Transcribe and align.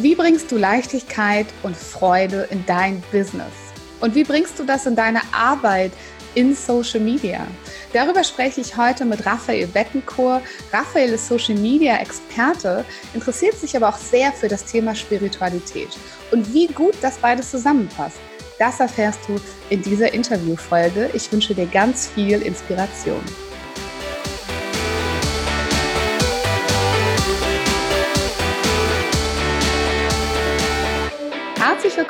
Wie 0.00 0.14
bringst 0.14 0.52
du 0.52 0.56
Leichtigkeit 0.56 1.48
und 1.64 1.76
Freude 1.76 2.46
in 2.52 2.64
dein 2.66 3.02
Business? 3.10 3.52
Und 3.98 4.14
wie 4.14 4.22
bringst 4.22 4.56
du 4.56 4.62
das 4.62 4.86
in 4.86 4.94
deine 4.94 5.20
Arbeit 5.32 5.90
in 6.36 6.54
Social 6.54 7.00
Media? 7.00 7.44
Darüber 7.92 8.22
spreche 8.22 8.60
ich 8.60 8.76
heute 8.76 9.04
mit 9.04 9.26
Raphael 9.26 9.66
Bettencourt. 9.66 10.42
Raphael 10.72 11.14
ist 11.14 11.26
Social 11.26 11.56
Media 11.56 11.96
Experte, 11.96 12.84
interessiert 13.12 13.58
sich 13.58 13.76
aber 13.76 13.88
auch 13.88 13.96
sehr 13.96 14.32
für 14.32 14.46
das 14.46 14.64
Thema 14.66 14.94
Spiritualität. 14.94 15.88
Und 16.30 16.54
wie 16.54 16.68
gut 16.68 16.94
das 17.02 17.18
beides 17.18 17.50
zusammenpasst, 17.50 18.18
das 18.60 18.78
erfährst 18.78 19.18
du 19.26 19.34
in 19.68 19.82
dieser 19.82 20.14
Interviewfolge. 20.14 21.10
Ich 21.12 21.32
wünsche 21.32 21.56
dir 21.56 21.66
ganz 21.66 22.06
viel 22.06 22.40
Inspiration. 22.42 23.24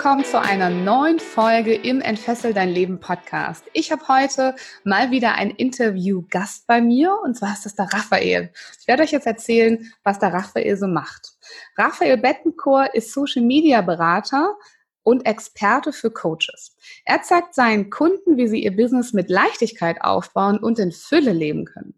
Willkommen 0.09 0.25
zu 0.25 0.41
einer 0.41 0.71
neuen 0.71 1.19
Folge 1.19 1.75
im 1.75 2.01
Entfessel 2.01 2.55
dein 2.55 2.71
Leben 2.71 2.99
Podcast. 2.99 3.63
Ich 3.75 3.93
habe 3.93 4.09
heute 4.09 4.55
mal 4.83 5.11
wieder 5.11 5.35
einen 5.35 5.51
Interviewgast 5.51 6.67
bei 6.67 6.81
mir 6.81 7.15
und 7.23 7.37
zwar 7.37 7.53
ist 7.53 7.67
das 7.67 7.75
der 7.75 7.93
Raphael. 7.93 8.51
Ich 8.81 8.89
werde 8.89 9.03
euch 9.03 9.11
jetzt 9.11 9.27
erzählen, 9.27 9.93
was 10.05 10.19
der 10.19 10.33
Raphael 10.33 10.79
so 10.79 10.87
macht. 10.87 11.35
Raphael 11.77 12.17
Bettencourt 12.17 12.95
ist 12.95 13.13
Social 13.13 13.43
Media 13.43 13.83
Berater 13.83 14.57
und 15.03 15.27
Experte 15.27 15.93
für 15.93 16.11
Coaches. 16.11 16.75
Er 17.05 17.21
zeigt 17.21 17.55
seinen 17.55 17.91
Kunden, 17.91 18.39
wie 18.39 18.49
sie 18.49 18.65
ihr 18.65 18.75
Business 18.75 19.13
mit 19.13 19.29
Leichtigkeit 19.29 20.01
aufbauen 20.01 20.57
und 20.57 20.79
in 20.79 20.91
Fülle 20.91 21.35
leben 21.35 21.67
können. 21.67 21.98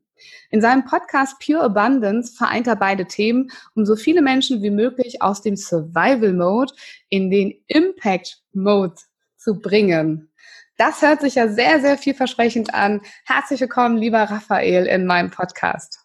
In 0.50 0.60
seinem 0.60 0.84
Podcast 0.84 1.36
Pure 1.44 1.62
Abundance 1.62 2.36
vereint 2.36 2.66
er 2.66 2.76
beide 2.76 3.06
Themen, 3.06 3.50
um 3.74 3.86
so 3.86 3.96
viele 3.96 4.22
Menschen 4.22 4.62
wie 4.62 4.70
möglich 4.70 5.22
aus 5.22 5.42
dem 5.42 5.56
Survival 5.56 6.32
Mode 6.32 6.72
in 7.08 7.30
den 7.30 7.54
Impact 7.66 8.38
Mode 8.52 8.96
zu 9.36 9.60
bringen. 9.60 10.30
Das 10.76 11.02
hört 11.02 11.20
sich 11.20 11.34
ja 11.34 11.48
sehr, 11.48 11.80
sehr 11.80 11.98
vielversprechend 11.98 12.72
an. 12.72 13.02
Herzlich 13.26 13.60
willkommen, 13.60 13.98
lieber 13.98 14.22
Raphael, 14.22 14.86
in 14.86 15.04
meinem 15.04 15.30
Podcast. 15.30 16.00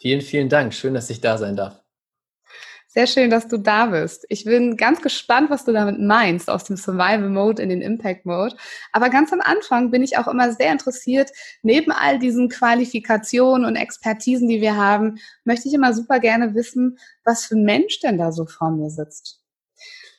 Vielen, 0.00 0.20
vielen 0.20 0.48
Dank. 0.48 0.74
Schön, 0.74 0.94
dass 0.94 1.10
ich 1.10 1.20
da 1.20 1.38
sein 1.38 1.56
darf. 1.56 1.81
Sehr 2.94 3.06
schön, 3.06 3.30
dass 3.30 3.48
du 3.48 3.56
da 3.56 3.86
bist. 3.86 4.26
Ich 4.28 4.44
bin 4.44 4.76
ganz 4.76 5.00
gespannt, 5.00 5.48
was 5.48 5.64
du 5.64 5.72
damit 5.72 5.98
meinst, 5.98 6.50
aus 6.50 6.64
dem 6.64 6.76
Survival 6.76 7.30
Mode 7.30 7.62
in 7.62 7.70
den 7.70 7.80
Impact 7.80 8.26
Mode. 8.26 8.54
Aber 8.92 9.08
ganz 9.08 9.32
am 9.32 9.40
Anfang 9.40 9.90
bin 9.90 10.02
ich 10.02 10.18
auch 10.18 10.28
immer 10.28 10.52
sehr 10.52 10.70
interessiert, 10.70 11.30
neben 11.62 11.90
all 11.90 12.18
diesen 12.18 12.50
Qualifikationen 12.50 13.64
und 13.64 13.76
Expertisen, 13.76 14.46
die 14.46 14.60
wir 14.60 14.76
haben, 14.76 15.16
möchte 15.44 15.68
ich 15.68 15.74
immer 15.74 15.94
super 15.94 16.20
gerne 16.20 16.54
wissen, 16.54 16.98
was 17.24 17.46
für 17.46 17.54
ein 17.54 17.64
Mensch 17.64 18.00
denn 18.00 18.18
da 18.18 18.30
so 18.30 18.44
vor 18.44 18.70
mir 18.70 18.90
sitzt. 18.90 19.40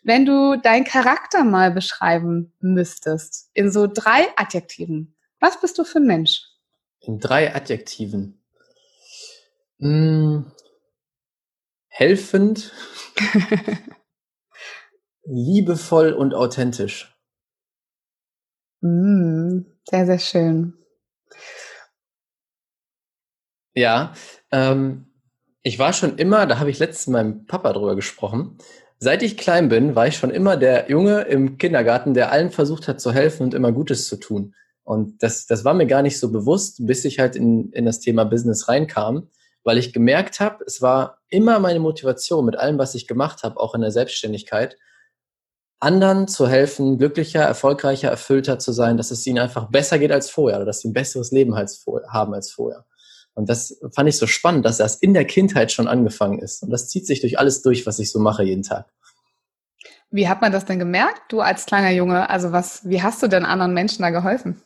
Wenn 0.01 0.25
du 0.25 0.59
deinen 0.59 0.83
Charakter 0.83 1.43
mal 1.43 1.69
beschreiben 1.69 2.53
müsstest, 2.59 3.51
in 3.53 3.71
so 3.71 3.85
drei 3.85 4.25
Adjektiven, 4.35 5.13
was 5.39 5.61
bist 5.61 5.77
du 5.77 5.83
für 5.83 5.99
ein 5.99 6.07
Mensch? 6.07 6.41
In 7.01 7.19
drei 7.19 7.53
Adjektiven. 7.53 8.41
Hm, 9.77 10.51
helfend, 11.93 12.73
liebevoll 15.23 16.11
und 16.11 16.33
authentisch. 16.33 17.15
Mm, 18.81 19.61
sehr, 19.87 20.05
sehr 20.07 20.19
schön. 20.19 20.73
Ja, 23.75 24.13
ähm, 24.51 25.05
ich 25.61 25.79
war 25.79 25.93
schon 25.93 26.17
immer, 26.17 26.45
da 26.47 26.59
habe 26.59 26.69
ich 26.71 26.79
letztens 26.79 27.07
mit 27.07 27.13
meinem 27.13 27.45
Papa 27.45 27.73
drüber 27.73 27.95
gesprochen. 27.95 28.57
Seit 28.97 29.21
ich 29.21 29.37
klein 29.37 29.69
bin, 29.69 29.95
war 29.95 30.07
ich 30.07 30.17
schon 30.17 30.31
immer 30.31 30.57
der 30.57 30.89
Junge 30.89 31.21
im 31.21 31.57
Kindergarten, 31.57 32.13
der 32.13 32.31
allen 32.31 32.49
versucht 32.49 32.87
hat 32.87 32.99
zu 32.99 33.13
helfen 33.13 33.43
und 33.43 33.53
immer 33.53 33.71
Gutes 33.71 34.07
zu 34.07 34.17
tun. 34.17 34.55
Und 34.83 35.21
das, 35.21 35.45
das 35.45 35.63
war 35.63 35.73
mir 35.73 35.85
gar 35.85 36.01
nicht 36.01 36.19
so 36.19 36.31
bewusst, 36.31 36.85
bis 36.87 37.05
ich 37.05 37.19
halt 37.19 37.35
in, 37.35 37.71
in 37.71 37.85
das 37.85 37.99
Thema 37.99 38.25
Business 38.25 38.67
reinkam 38.67 39.29
weil 39.63 39.77
ich 39.77 39.93
gemerkt 39.93 40.39
habe, 40.39 40.63
es 40.65 40.81
war 40.81 41.19
immer 41.29 41.59
meine 41.59 41.79
Motivation 41.79 42.45
mit 42.45 42.57
allem, 42.57 42.77
was 42.77 42.95
ich 42.95 43.07
gemacht 43.07 43.43
habe, 43.43 43.59
auch 43.59 43.75
in 43.75 43.81
der 43.81 43.91
Selbstständigkeit, 43.91 44.77
anderen 45.79 46.27
zu 46.27 46.47
helfen, 46.47 46.97
glücklicher, 46.97 47.41
erfolgreicher, 47.41 48.09
erfüllter 48.09 48.57
zu 48.57 48.71
sein, 48.71 48.95
dass 48.95 49.11
es 49.11 49.25
ihnen 49.27 49.39
einfach 49.39 49.69
besser 49.69 49.99
geht 49.99 50.11
als 50.11 50.29
vorher 50.29 50.57
oder 50.57 50.65
dass 50.65 50.79
sie 50.79 50.89
ein 50.89 50.93
besseres 50.93 51.31
Leben 51.31 51.53
als 51.53 51.77
vor, 51.77 52.01
haben 52.09 52.33
als 52.33 52.51
vorher. 52.51 52.85
Und 53.33 53.49
das 53.49 53.79
fand 53.93 54.07
ich 54.07 54.17
so 54.17 54.27
spannend, 54.27 54.65
dass 54.65 54.77
das 54.77 54.95
in 54.95 55.13
der 55.13 55.25
Kindheit 55.25 55.71
schon 55.71 55.87
angefangen 55.87 56.39
ist. 56.39 56.63
Und 56.63 56.69
das 56.69 56.87
zieht 56.87 57.07
sich 57.07 57.19
durch 57.19 57.39
alles 57.39 57.61
durch, 57.63 57.85
was 57.85 57.99
ich 57.99 58.11
so 58.11 58.19
mache 58.19 58.43
jeden 58.43 58.63
Tag. 58.63 58.85
Wie 60.11 60.29
hat 60.29 60.41
man 60.41 60.51
das 60.51 60.65
denn 60.65 60.77
gemerkt, 60.77 61.23
du 61.29 61.41
als 61.41 61.65
kleiner 61.65 61.89
Junge? 61.89 62.29
Also 62.29 62.51
was, 62.51 62.87
wie 62.87 63.01
hast 63.01 63.23
du 63.23 63.27
denn 63.27 63.45
anderen 63.45 63.73
Menschen 63.73 64.03
da 64.03 64.11
geholfen? 64.11 64.61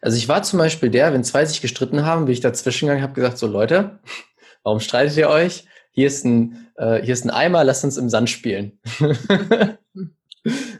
Also 0.00 0.16
ich 0.16 0.28
war 0.28 0.42
zum 0.42 0.58
Beispiel 0.58 0.90
der, 0.90 1.12
wenn 1.12 1.24
zwei 1.24 1.44
sich 1.44 1.60
gestritten 1.60 2.04
haben, 2.04 2.26
bin 2.26 2.32
ich 2.32 2.40
dazwischen 2.40 2.86
gegangen, 2.86 3.02
habe 3.02 3.14
gesagt, 3.14 3.38
so 3.38 3.46
Leute, 3.46 3.98
warum 4.62 4.80
streitet 4.80 5.16
ihr 5.16 5.28
euch? 5.28 5.66
Hier 5.92 6.06
ist 6.06 6.24
ein, 6.24 6.68
äh, 6.76 7.02
hier 7.02 7.14
ist 7.14 7.24
ein 7.24 7.30
Eimer, 7.30 7.64
lasst 7.64 7.84
uns 7.84 7.96
im 7.96 8.08
Sand 8.08 8.30
spielen. 8.30 8.80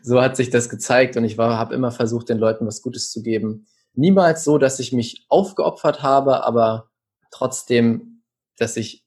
so 0.02 0.20
hat 0.20 0.36
sich 0.36 0.50
das 0.50 0.68
gezeigt 0.68 1.16
und 1.16 1.24
ich 1.24 1.38
habe 1.38 1.74
immer 1.74 1.90
versucht, 1.90 2.28
den 2.28 2.38
Leuten 2.38 2.66
was 2.66 2.82
Gutes 2.82 3.10
zu 3.10 3.22
geben. 3.22 3.66
Niemals 3.94 4.44
so, 4.44 4.58
dass 4.58 4.78
ich 4.78 4.92
mich 4.92 5.26
aufgeopfert 5.28 6.02
habe, 6.02 6.44
aber 6.44 6.90
trotzdem, 7.30 8.22
dass 8.56 8.76
ich 8.76 9.04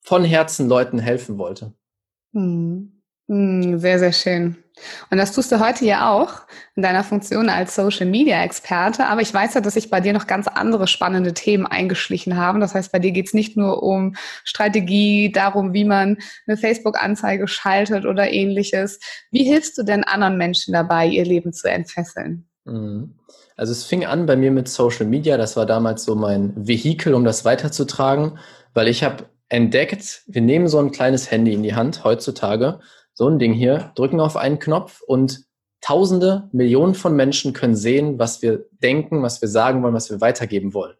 von 0.00 0.24
Herzen 0.24 0.68
Leuten 0.68 0.98
helfen 0.98 1.38
wollte. 1.38 1.72
Hm. 2.32 3.01
Hm, 3.32 3.78
sehr, 3.78 3.98
sehr 3.98 4.12
schön. 4.12 4.56
Und 5.10 5.16
das 5.16 5.32
tust 5.32 5.50
du 5.50 5.58
heute 5.58 5.86
ja 5.86 6.10
auch 6.10 6.42
in 6.76 6.82
deiner 6.82 7.02
Funktion 7.02 7.48
als 7.48 7.74
Social 7.74 8.04
Media 8.04 8.42
Experte. 8.42 9.06
Aber 9.06 9.22
ich 9.22 9.32
weiß 9.32 9.54
ja, 9.54 9.62
dass 9.62 9.72
sich 9.72 9.88
bei 9.88 10.02
dir 10.02 10.12
noch 10.12 10.26
ganz 10.26 10.48
andere 10.48 10.86
spannende 10.86 11.32
Themen 11.32 11.66
eingeschlichen 11.66 12.36
haben. 12.36 12.60
Das 12.60 12.74
heißt, 12.74 12.92
bei 12.92 12.98
dir 12.98 13.10
geht 13.12 13.28
es 13.28 13.32
nicht 13.32 13.56
nur 13.56 13.82
um 13.82 14.16
Strategie, 14.44 15.32
darum, 15.32 15.72
wie 15.72 15.84
man 15.84 16.18
eine 16.46 16.58
Facebook-Anzeige 16.58 17.48
schaltet 17.48 18.04
oder 18.04 18.30
ähnliches. 18.30 19.00
Wie 19.30 19.44
hilfst 19.44 19.78
du 19.78 19.82
denn 19.82 20.04
anderen 20.04 20.36
Menschen 20.36 20.74
dabei, 20.74 21.06
ihr 21.06 21.24
Leben 21.24 21.54
zu 21.54 21.70
entfesseln? 21.70 22.46
Mhm. 22.66 23.14
Also 23.56 23.72
es 23.72 23.84
fing 23.84 24.04
an 24.04 24.26
bei 24.26 24.36
mir 24.36 24.50
mit 24.50 24.68
Social 24.68 25.06
Media. 25.06 25.38
Das 25.38 25.56
war 25.56 25.64
damals 25.64 26.04
so 26.04 26.14
mein 26.16 26.52
Vehikel, 26.54 27.14
um 27.14 27.24
das 27.24 27.46
weiterzutragen, 27.46 28.38
weil 28.74 28.88
ich 28.88 29.02
habe 29.02 29.24
entdeckt, 29.48 30.22
wir 30.26 30.42
nehmen 30.42 30.68
so 30.68 30.78
ein 30.78 30.90
kleines 30.90 31.30
Handy 31.30 31.54
in 31.54 31.62
die 31.62 31.74
Hand 31.74 32.04
heutzutage 32.04 32.80
so 33.14 33.28
ein 33.28 33.38
Ding 33.38 33.52
hier, 33.52 33.92
drücken 33.94 34.20
auf 34.20 34.36
einen 34.36 34.58
Knopf 34.58 35.02
und 35.02 35.44
Tausende, 35.82 36.48
Millionen 36.52 36.94
von 36.94 37.16
Menschen 37.16 37.52
können 37.52 37.74
sehen, 37.74 38.16
was 38.16 38.40
wir 38.40 38.66
denken, 38.70 39.20
was 39.22 39.42
wir 39.42 39.48
sagen 39.48 39.82
wollen, 39.82 39.94
was 39.94 40.10
wir 40.10 40.20
weitergeben 40.20 40.74
wollen. 40.74 40.94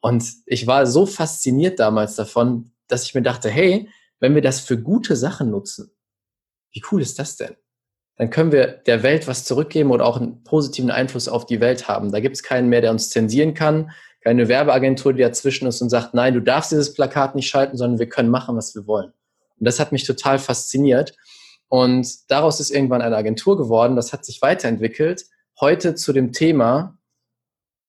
Und 0.00 0.22
ich 0.44 0.66
war 0.66 0.86
so 0.86 1.06
fasziniert 1.06 1.80
damals 1.80 2.14
davon, 2.14 2.72
dass 2.88 3.04
ich 3.04 3.14
mir 3.14 3.22
dachte, 3.22 3.48
hey, 3.48 3.88
wenn 4.20 4.34
wir 4.34 4.42
das 4.42 4.60
für 4.60 4.78
gute 4.78 5.16
Sachen 5.16 5.50
nutzen, 5.50 5.90
wie 6.72 6.82
cool 6.92 7.00
ist 7.00 7.18
das 7.18 7.36
denn? 7.36 7.56
Dann 8.16 8.28
können 8.28 8.52
wir 8.52 8.66
der 8.66 9.02
Welt 9.02 9.28
was 9.28 9.44
zurückgeben 9.44 9.90
oder 9.90 10.04
auch 10.04 10.18
einen 10.18 10.42
positiven 10.44 10.90
Einfluss 10.90 11.28
auf 11.28 11.46
die 11.46 11.60
Welt 11.60 11.88
haben. 11.88 12.12
Da 12.12 12.20
gibt 12.20 12.36
es 12.36 12.42
keinen 12.42 12.68
mehr, 12.68 12.80
der 12.80 12.90
uns 12.90 13.10
zensieren 13.10 13.54
kann, 13.54 13.92
keine 14.22 14.48
Werbeagentur, 14.48 15.14
die 15.14 15.22
dazwischen 15.22 15.68
ist 15.68 15.80
und 15.80 15.88
sagt, 15.88 16.14
nein, 16.14 16.34
du 16.34 16.40
darfst 16.40 16.72
dieses 16.72 16.92
Plakat 16.92 17.34
nicht 17.34 17.48
schalten, 17.48 17.76
sondern 17.76 17.98
wir 17.98 18.08
können 18.08 18.28
machen, 18.28 18.56
was 18.56 18.74
wir 18.74 18.86
wollen. 18.86 19.12
Und 19.58 19.64
das 19.64 19.80
hat 19.80 19.92
mich 19.92 20.04
total 20.04 20.38
fasziniert. 20.38 21.14
Und 21.68 22.30
daraus 22.30 22.60
ist 22.60 22.70
irgendwann 22.70 23.02
eine 23.02 23.16
Agentur 23.16 23.56
geworden. 23.56 23.96
Das 23.96 24.12
hat 24.12 24.24
sich 24.24 24.40
weiterentwickelt. 24.42 25.26
Heute 25.60 25.94
zu 25.94 26.12
dem 26.12 26.32
Thema, 26.32 26.98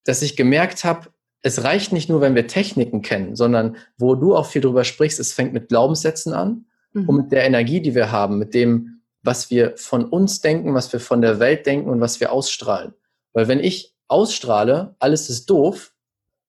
dass 0.04 0.22
ich 0.22 0.36
gemerkt 0.36 0.84
habe, 0.84 1.10
es 1.42 1.64
reicht 1.64 1.94
nicht 1.94 2.10
nur, 2.10 2.20
wenn 2.22 2.36
wir 2.36 2.48
Techniken 2.48 3.02
kennen, 3.02 3.36
sondern 3.36 3.78
wo 3.98 4.16
du 4.16 4.36
auch 4.36 4.46
viel 4.46 4.62
drüber 4.62 4.84
sprichst, 4.84 5.20
es 5.20 5.32
fängt 5.34 5.54
mit 5.54 5.70
Glaubenssätzen 5.70 6.34
an 6.34 6.66
mhm. 6.94 7.08
und 7.08 7.16
mit 7.16 7.32
der 7.32 7.46
Energie, 7.46 7.82
die 7.82 7.96
wir 7.96 8.12
haben, 8.12 8.38
mit 8.38 8.54
dem, 8.54 9.02
was 9.22 9.50
wir 9.50 9.78
von 9.78 10.06
uns 10.06 10.42
denken, 10.42 10.74
was 10.74 10.92
wir 10.92 11.00
von 11.00 11.22
der 11.22 11.40
Welt 11.40 11.66
denken 11.66 11.90
und 11.90 12.02
was 12.02 12.20
wir 12.20 12.32
ausstrahlen. 12.32 12.94
Weil 13.34 13.48
wenn 13.48 13.60
ich 13.60 13.96
ausstrahle, 14.08 14.96
alles 15.00 15.30
ist 15.30 15.50
doof, 15.50 15.94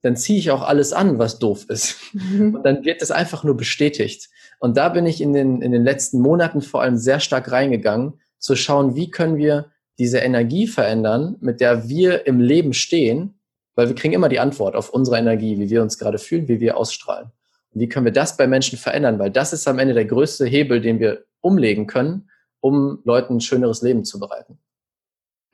dann 0.02 0.16
ziehe 0.16 0.38
ich 0.38 0.50
auch 0.50 0.62
alles 0.62 0.92
an, 0.92 1.18
was 1.18 1.38
doof 1.38 1.66
ist. 1.68 1.96
Mhm. 2.12 2.54
Und 2.56 2.62
dann 2.64 2.84
wird 2.84 3.02
es 3.02 3.10
einfach 3.10 3.44
nur 3.44 3.56
bestätigt. 3.56 4.30
Und 4.60 4.76
da 4.76 4.90
bin 4.90 5.06
ich 5.06 5.20
in 5.20 5.32
den, 5.32 5.62
in 5.62 5.72
den 5.72 5.82
letzten 5.82 6.20
Monaten 6.20 6.60
vor 6.60 6.82
allem 6.82 6.96
sehr 6.96 7.18
stark 7.18 7.50
reingegangen, 7.50 8.20
zu 8.38 8.54
schauen, 8.54 8.94
wie 8.94 9.10
können 9.10 9.36
wir 9.36 9.70
diese 9.98 10.18
Energie 10.18 10.66
verändern, 10.66 11.36
mit 11.40 11.60
der 11.60 11.88
wir 11.88 12.26
im 12.26 12.40
Leben 12.40 12.72
stehen, 12.72 13.40
weil 13.74 13.88
wir 13.88 13.94
kriegen 13.94 14.14
immer 14.14 14.28
die 14.28 14.38
Antwort 14.38 14.76
auf 14.76 14.90
unsere 14.90 15.18
Energie, 15.18 15.58
wie 15.58 15.70
wir 15.70 15.82
uns 15.82 15.98
gerade 15.98 16.18
fühlen, 16.18 16.46
wie 16.46 16.60
wir 16.60 16.76
ausstrahlen. 16.76 17.30
Und 17.72 17.80
wie 17.80 17.88
können 17.88 18.04
wir 18.04 18.12
das 18.12 18.36
bei 18.36 18.46
Menschen 18.46 18.78
verändern? 18.78 19.18
Weil 19.18 19.30
das 19.30 19.52
ist 19.52 19.66
am 19.66 19.78
Ende 19.78 19.94
der 19.94 20.04
größte 20.04 20.44
Hebel, 20.46 20.80
den 20.80 21.00
wir 21.00 21.24
umlegen 21.40 21.86
können, 21.86 22.28
um 22.60 23.00
Leuten 23.04 23.36
ein 23.36 23.40
schöneres 23.40 23.80
Leben 23.82 24.04
zu 24.04 24.20
bereiten. 24.20 24.58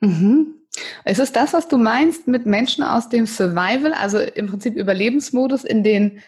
Mhm. 0.01 0.55
Ist 1.05 1.19
es 1.19 1.31
das, 1.31 1.53
was 1.53 1.67
du 1.67 1.77
meinst 1.77 2.27
mit 2.27 2.45
Menschen 2.45 2.83
aus 2.83 3.09
dem 3.09 3.25
Survival, 3.25 3.93
also 3.93 4.19
im 4.19 4.47
Prinzip 4.47 4.75
Überlebensmodus 4.75 5.63
in 5.63 5.83
den 5.83 6.21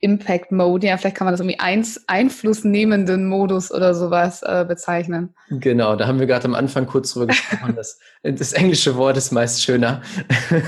Impact 0.00 0.52
Mode, 0.52 0.86
ja, 0.86 0.96
vielleicht 0.98 1.16
kann 1.16 1.24
man 1.24 1.32
das 1.32 1.40
irgendwie 1.40 1.58
eins, 1.58 2.04
einflussnehmenden 2.06 3.26
Modus 3.28 3.72
oder 3.72 3.94
sowas 3.94 4.42
äh, 4.42 4.66
bezeichnen. 4.68 5.34
Genau, 5.48 5.96
da 5.96 6.06
haben 6.06 6.20
wir 6.20 6.26
gerade 6.26 6.44
am 6.44 6.54
Anfang 6.54 6.86
kurz 6.86 7.12
drüber 7.12 7.28
gesprochen. 7.28 7.74
das, 7.76 7.98
das 8.22 8.52
englische 8.52 8.96
Wort 8.96 9.16
ist 9.16 9.32
meist 9.32 9.62
schöner. 9.62 10.02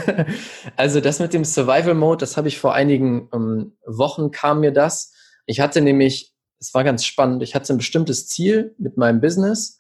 also 0.77 1.01
das 1.01 1.19
mit 1.19 1.35
dem 1.35 1.45
Survival 1.45 1.95
Mode, 1.95 2.21
das 2.21 2.39
habe 2.39 2.49
ich 2.49 2.59
vor 2.59 2.75
einigen 2.75 3.29
ähm, 3.35 3.77
Wochen 3.85 4.31
kam 4.31 4.61
mir 4.61 4.73
das. 4.73 5.13
Ich 5.45 5.61
hatte 5.61 5.83
nämlich, 5.83 6.35
es 6.59 6.73
war 6.73 6.83
ganz 6.83 7.05
spannend, 7.05 7.43
ich 7.43 7.55
hatte 7.55 7.75
ein 7.75 7.79
bestimmtes 7.79 8.29
Ziel 8.29 8.75
mit 8.79 8.97
meinem 8.97 9.21
Business 9.21 9.79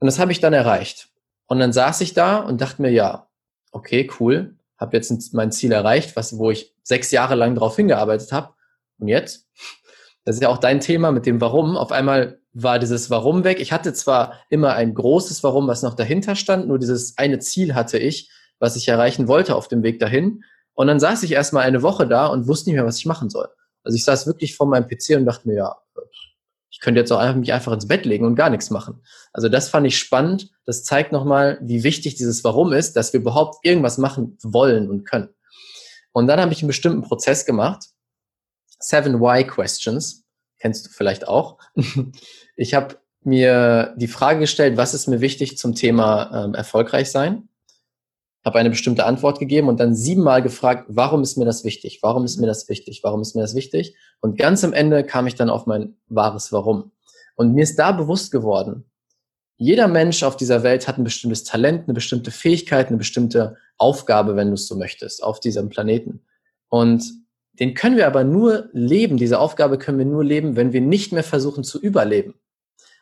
und 0.00 0.06
das 0.06 0.18
habe 0.18 0.32
ich 0.32 0.40
dann 0.40 0.52
erreicht. 0.52 1.08
Und 1.46 1.60
dann 1.60 1.72
saß 1.72 2.00
ich 2.00 2.14
da 2.14 2.38
und 2.38 2.60
dachte 2.60 2.82
mir, 2.82 2.90
ja, 2.90 3.28
okay, 3.70 4.10
cool, 4.18 4.56
habe 4.76 4.96
jetzt 4.96 5.34
mein 5.34 5.52
Ziel 5.52 5.70
erreicht, 5.70 6.16
was, 6.16 6.36
wo 6.36 6.50
ich 6.50 6.74
sechs 6.82 7.12
Jahre 7.12 7.36
lang 7.36 7.54
darauf 7.54 7.76
hingearbeitet 7.76 8.32
habe 8.32 8.57
und 8.98 9.08
jetzt? 9.08 9.46
Das 10.24 10.36
ist 10.36 10.42
ja 10.42 10.48
auch 10.48 10.58
dein 10.58 10.80
Thema 10.80 11.10
mit 11.10 11.26
dem 11.26 11.40
Warum. 11.40 11.76
Auf 11.76 11.90
einmal 11.92 12.40
war 12.52 12.78
dieses 12.78 13.08
Warum 13.10 13.44
weg. 13.44 13.60
Ich 13.60 13.72
hatte 13.72 13.92
zwar 13.92 14.34
immer 14.50 14.74
ein 14.74 14.94
großes 14.94 15.42
Warum, 15.42 15.68
was 15.68 15.82
noch 15.82 15.94
dahinter 15.94 16.34
stand, 16.34 16.68
nur 16.68 16.78
dieses 16.78 17.16
eine 17.16 17.38
Ziel 17.38 17.74
hatte 17.74 17.98
ich, 17.98 18.30
was 18.58 18.76
ich 18.76 18.88
erreichen 18.88 19.28
wollte 19.28 19.54
auf 19.56 19.68
dem 19.68 19.82
Weg 19.82 19.98
dahin. 20.00 20.42
Und 20.74 20.86
dann 20.86 21.00
saß 21.00 21.22
ich 21.22 21.32
erstmal 21.32 21.64
eine 21.64 21.82
Woche 21.82 22.06
da 22.06 22.26
und 22.26 22.46
wusste 22.46 22.68
nicht 22.68 22.76
mehr, 22.76 22.86
was 22.86 22.98
ich 22.98 23.06
machen 23.06 23.30
soll. 23.30 23.48
Also 23.84 23.96
ich 23.96 24.04
saß 24.04 24.26
wirklich 24.26 24.54
vor 24.54 24.66
meinem 24.66 24.86
PC 24.86 25.16
und 25.16 25.24
dachte 25.24 25.48
mir, 25.48 25.56
ja, 25.56 25.76
ich 26.70 26.80
könnte 26.80 27.00
jetzt 27.00 27.10
auch 27.10 27.18
einfach 27.18 27.36
mich 27.36 27.52
einfach 27.52 27.72
ins 27.72 27.88
Bett 27.88 28.04
legen 28.04 28.24
und 28.24 28.36
gar 28.36 28.50
nichts 28.50 28.70
machen. 28.70 29.02
Also 29.32 29.48
das 29.48 29.68
fand 29.68 29.86
ich 29.86 29.98
spannend. 29.98 30.50
Das 30.64 30.84
zeigt 30.84 31.10
nochmal, 31.10 31.58
wie 31.62 31.82
wichtig 31.82 32.14
dieses 32.14 32.44
Warum 32.44 32.72
ist, 32.72 32.94
dass 32.94 33.12
wir 33.12 33.20
überhaupt 33.20 33.64
irgendwas 33.64 33.98
machen 33.98 34.38
wollen 34.42 34.88
und 34.88 35.04
können. 35.04 35.30
Und 36.12 36.26
dann 36.26 36.40
habe 36.40 36.52
ich 36.52 36.62
einen 36.62 36.68
bestimmten 36.68 37.02
Prozess 37.02 37.46
gemacht, 37.46 37.86
Seven 38.78 39.20
Why 39.20 39.44
Questions, 39.44 40.24
kennst 40.58 40.86
du 40.86 40.90
vielleicht 40.90 41.28
auch. 41.28 41.58
Ich 42.60 42.74
habe 42.74 42.96
mir 43.22 43.94
die 43.98 44.08
Frage 44.08 44.40
gestellt, 44.40 44.76
was 44.76 44.92
ist 44.92 45.06
mir 45.06 45.20
wichtig 45.20 45.56
zum 45.58 45.76
Thema 45.76 46.44
ähm, 46.44 46.54
erfolgreich 46.54 47.08
sein? 47.08 47.48
Habe 48.44 48.58
eine 48.58 48.70
bestimmte 48.70 49.06
Antwort 49.06 49.38
gegeben 49.38 49.68
und 49.68 49.78
dann 49.78 49.94
siebenmal 49.94 50.42
gefragt, 50.42 50.86
warum 50.88 51.22
ist 51.22 51.36
mir 51.36 51.44
das 51.44 51.62
wichtig? 51.62 52.00
Warum 52.02 52.24
ist 52.24 52.38
mir 52.38 52.48
das 52.48 52.68
wichtig? 52.68 53.02
Warum 53.04 53.20
ist 53.20 53.36
mir 53.36 53.42
das 53.42 53.54
wichtig? 53.54 53.94
Und 54.20 54.36
ganz 54.36 54.64
am 54.64 54.72
Ende 54.72 55.04
kam 55.04 55.28
ich 55.28 55.36
dann 55.36 55.50
auf 55.50 55.66
mein 55.66 55.96
wahres 56.08 56.50
Warum. 56.50 56.90
Und 57.36 57.54
mir 57.54 57.62
ist 57.62 57.78
da 57.78 57.92
bewusst 57.92 58.32
geworden, 58.32 58.84
jeder 59.56 59.88
Mensch 59.88 60.22
auf 60.22 60.36
dieser 60.36 60.62
Welt 60.62 60.86
hat 60.86 60.98
ein 60.98 61.04
bestimmtes 61.04 61.42
Talent, 61.42 61.84
eine 61.84 61.94
bestimmte 61.94 62.30
Fähigkeit, 62.30 62.88
eine 62.88 62.96
bestimmte 62.96 63.56
Aufgabe, 63.76 64.36
wenn 64.36 64.48
du 64.48 64.54
es 64.54 64.68
so 64.68 64.76
möchtest, 64.76 65.22
auf 65.22 65.40
diesem 65.40 65.68
Planeten. 65.68 66.24
Und 66.68 67.04
den 67.58 67.74
können 67.74 67.96
wir 67.96 68.06
aber 68.06 68.24
nur 68.24 68.68
leben, 68.72 69.16
diese 69.16 69.38
Aufgabe 69.38 69.78
können 69.78 69.98
wir 69.98 70.06
nur 70.06 70.24
leben, 70.24 70.56
wenn 70.56 70.72
wir 70.72 70.80
nicht 70.80 71.12
mehr 71.12 71.24
versuchen 71.24 71.64
zu 71.64 71.80
überleben. 71.80 72.34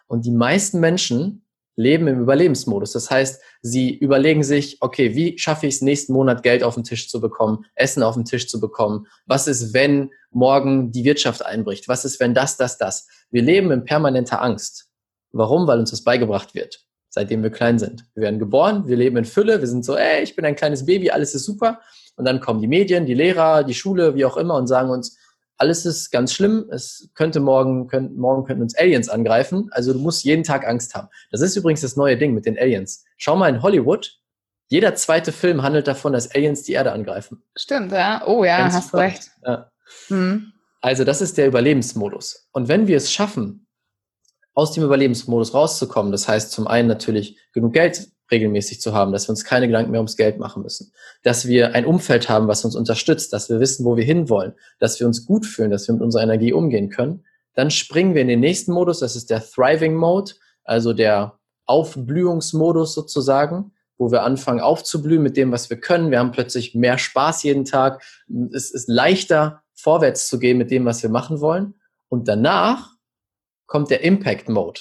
Und 0.07 0.25
die 0.25 0.31
meisten 0.31 0.81
Menschen 0.81 1.47
leben 1.77 2.09
im 2.09 2.21
Überlebensmodus. 2.21 2.93
Das 2.93 3.11
heißt, 3.11 3.41
sie 3.61 3.95
überlegen 3.95 4.43
sich, 4.43 4.79
okay, 4.81 5.15
wie 5.15 5.39
schaffe 5.39 5.67
ich 5.67 5.75
es, 5.75 5.83
nächsten 5.83 6.15
Monat 6.15 6.43
Geld 6.43 6.63
auf 6.63 6.75
den 6.75 6.85
Tisch 6.85 7.09
zu 7.11 7.21
bekommen, 7.21 7.67
Essen 7.75 8.03
auf 8.03 8.15
den 8.15 8.25
Tisch 8.25 8.49
zu 8.49 8.61
bekommen? 8.61 9.07
Was 9.27 9.47
ist, 9.47 9.75
wenn 9.75 10.11
morgen 10.31 10.91
die 10.91 11.05
Wirtschaft 11.05 11.45
einbricht? 11.45 11.87
Was 11.87 12.05
ist, 12.05 12.19
wenn 12.19 12.33
das, 12.33 12.57
das, 12.57 12.79
das? 12.79 13.07
Wir 13.31 13.43
leben 13.43 13.71
in 13.71 13.85
permanenter 13.85 14.43
Angst. 14.43 14.89
Warum? 15.33 15.67
Weil 15.67 15.81
uns 15.81 15.91
das 15.91 16.03
beigebracht 16.03 16.55
wird, 16.55 16.87
seitdem 17.11 17.43
wir 17.43 17.51
klein 17.51 17.79
sind. 17.79 18.07
Wir 18.15 18.23
werden 18.23 18.39
geboren, 18.39 18.89
wir 18.89 18.97
leben 18.97 19.19
in 19.19 19.27
Fülle, 19.27 19.61
wir 19.61 19.69
sind 19.69 19.85
so, 19.85 19.97
ey, 19.97 20.23
ich 20.23 20.35
bin 20.35 20.47
ein 20.47 20.57
kleines 20.57 20.87
Baby, 20.87 21.11
alles 21.11 21.35
ist 21.35 21.45
super. 21.45 21.81
Und 22.17 22.25
dann 22.25 22.41
kommen 22.41 22.61
die 22.61 22.67
Medien, 22.67 23.07
die 23.07 23.15
Lehrer, 23.15 23.65
die 23.65 23.75
Schule, 23.75 24.15
wie 24.15 24.25
auch 24.25 24.37
immer 24.37 24.55
und 24.55 24.67
sagen 24.67 24.91
uns, 24.91 25.19
alles 25.59 25.87
ist 25.87 26.11
ganz 26.11 26.33
schlimm. 26.33 26.67
Es 26.71 27.09
könnte 27.15 27.41
morgen, 27.41 27.89
können, 27.89 28.17
morgen 28.17 28.45
könnten 28.45 28.63
uns 28.63 28.77
Aliens 28.77 29.09
angreifen. 29.09 29.69
Also 29.73 29.93
du 29.93 29.99
musst 29.99 30.25
jeden 30.25 30.45
Tag 30.45 30.67
Angst 30.67 30.95
haben. 30.95 31.09
Das 31.31 31.41
ist 31.41 31.57
übrigens 31.57 31.81
das 31.81 31.97
neue 31.97 32.17
Ding 32.17 32.35
mit 32.35 32.47
den 32.47 32.59
Aliens. 32.59 33.05
Schau 33.17 33.37
mal 33.37 33.49
in 33.49 33.63
Hollywood. 33.63 34.19
Jeder 34.69 34.95
zweite 34.97 35.33
Film 35.33 35.63
handelt 35.63 35.87
davon, 35.87 36.13
dass 36.13 36.35
Aliens 36.35 36.63
die 36.63 36.73
Erde 36.73 36.93
angreifen. 36.93 37.43
Stimmt, 37.55 37.93
ja. 37.93 38.23
Oh 38.27 38.45
ja, 38.45 38.59
ganz 38.59 38.75
hast 38.75 38.89
spannend. 38.89 39.13
recht. 39.13 39.31
Ja. 39.45 39.71
Hm. 40.09 40.53
Also 40.81 41.05
das 41.05 41.23
ist 41.23 41.39
der 41.39 41.47
Überlebensmodus. 41.47 42.49
Und 42.53 42.69
wenn 42.69 42.87
wir 42.87 42.97
es 42.97 43.13
schaffen, 43.13 43.67
aus 44.55 44.73
dem 44.73 44.85
Überlebensmodus 44.85 45.55
rauszukommen, 45.55 46.13
das 46.13 46.29
heißt 46.29 46.51
zum 46.51 46.67
einen 46.67 46.89
natürlich 46.89 47.39
genug 47.53 47.75
Geld 47.75 48.09
regelmäßig 48.31 48.81
zu 48.81 48.93
haben, 48.93 49.13
dass 49.13 49.29
wir 49.29 49.31
uns 49.31 49.45
keine 49.45 49.67
Gedanken 49.67 49.91
mehr 49.91 50.01
ums 50.01 50.17
Geld 50.17 50.39
machen 50.39 50.63
müssen, 50.63 50.93
dass 51.23 51.47
wir 51.47 51.75
ein 51.75 51.87
Umfeld 51.87 52.29
haben, 52.29 52.49
was 52.49 52.65
uns 52.65 52.77
unterstützt, 52.77 53.33
dass 53.33 53.49
wir 53.49 53.61
wissen, 53.61 53.85
wo 53.85 53.97
wir 53.97 54.05
hinwollen, 54.05 54.55
dass 54.79 54.99
wir 54.99 55.07
uns 55.07 55.27
gut 55.27 55.47
fühlen, 55.47 55.71
dass 55.71 55.89
wir 55.89 55.95
mit 55.95 56.03
unserer 56.03 56.23
Energie 56.23 56.53
umgehen 56.53 56.91
können, 56.91 57.25
dann 57.55 57.71
springen 57.71 58.15
wir 58.15 58.23
in 58.23 58.29
den 58.29 58.41
nächsten 58.41 58.73
Modus, 58.73 59.01
das 59.01 59.17
ist 59.17 59.31
der 59.31 59.43
Thriving 59.43 59.95
Mode, 59.95 60.33
also 60.65 60.93
der 60.93 61.39
Aufblühungsmodus 61.65 62.95
sozusagen, 62.95 63.73
wo 63.99 64.11
wir 64.13 64.23
anfangen 64.23 64.61
aufzublühen 64.61 65.23
mit 65.23 65.37
dem, 65.37 65.53
was 65.53 65.71
wir 65.71 65.81
können. 65.81 66.11
Wir 66.11 66.19
haben 66.19 66.33
plötzlich 66.33 66.75
mehr 66.75 66.99
Spaß 66.99 67.43
jeden 67.45 67.65
Tag. 67.65 68.03
Es 68.53 68.71
ist 68.71 68.89
leichter, 68.89 69.63
vorwärts 69.75 70.29
zu 70.29 70.39
gehen 70.39 70.59
mit 70.59 70.71
dem, 70.71 70.85
was 70.85 71.03
wir 71.03 71.11
machen 71.11 71.41
wollen. 71.41 71.75
Und 72.09 72.29
danach 72.29 72.91
kommt 73.67 73.91
der 73.91 74.03
Impact 74.03 74.49
Mode. 74.49 74.81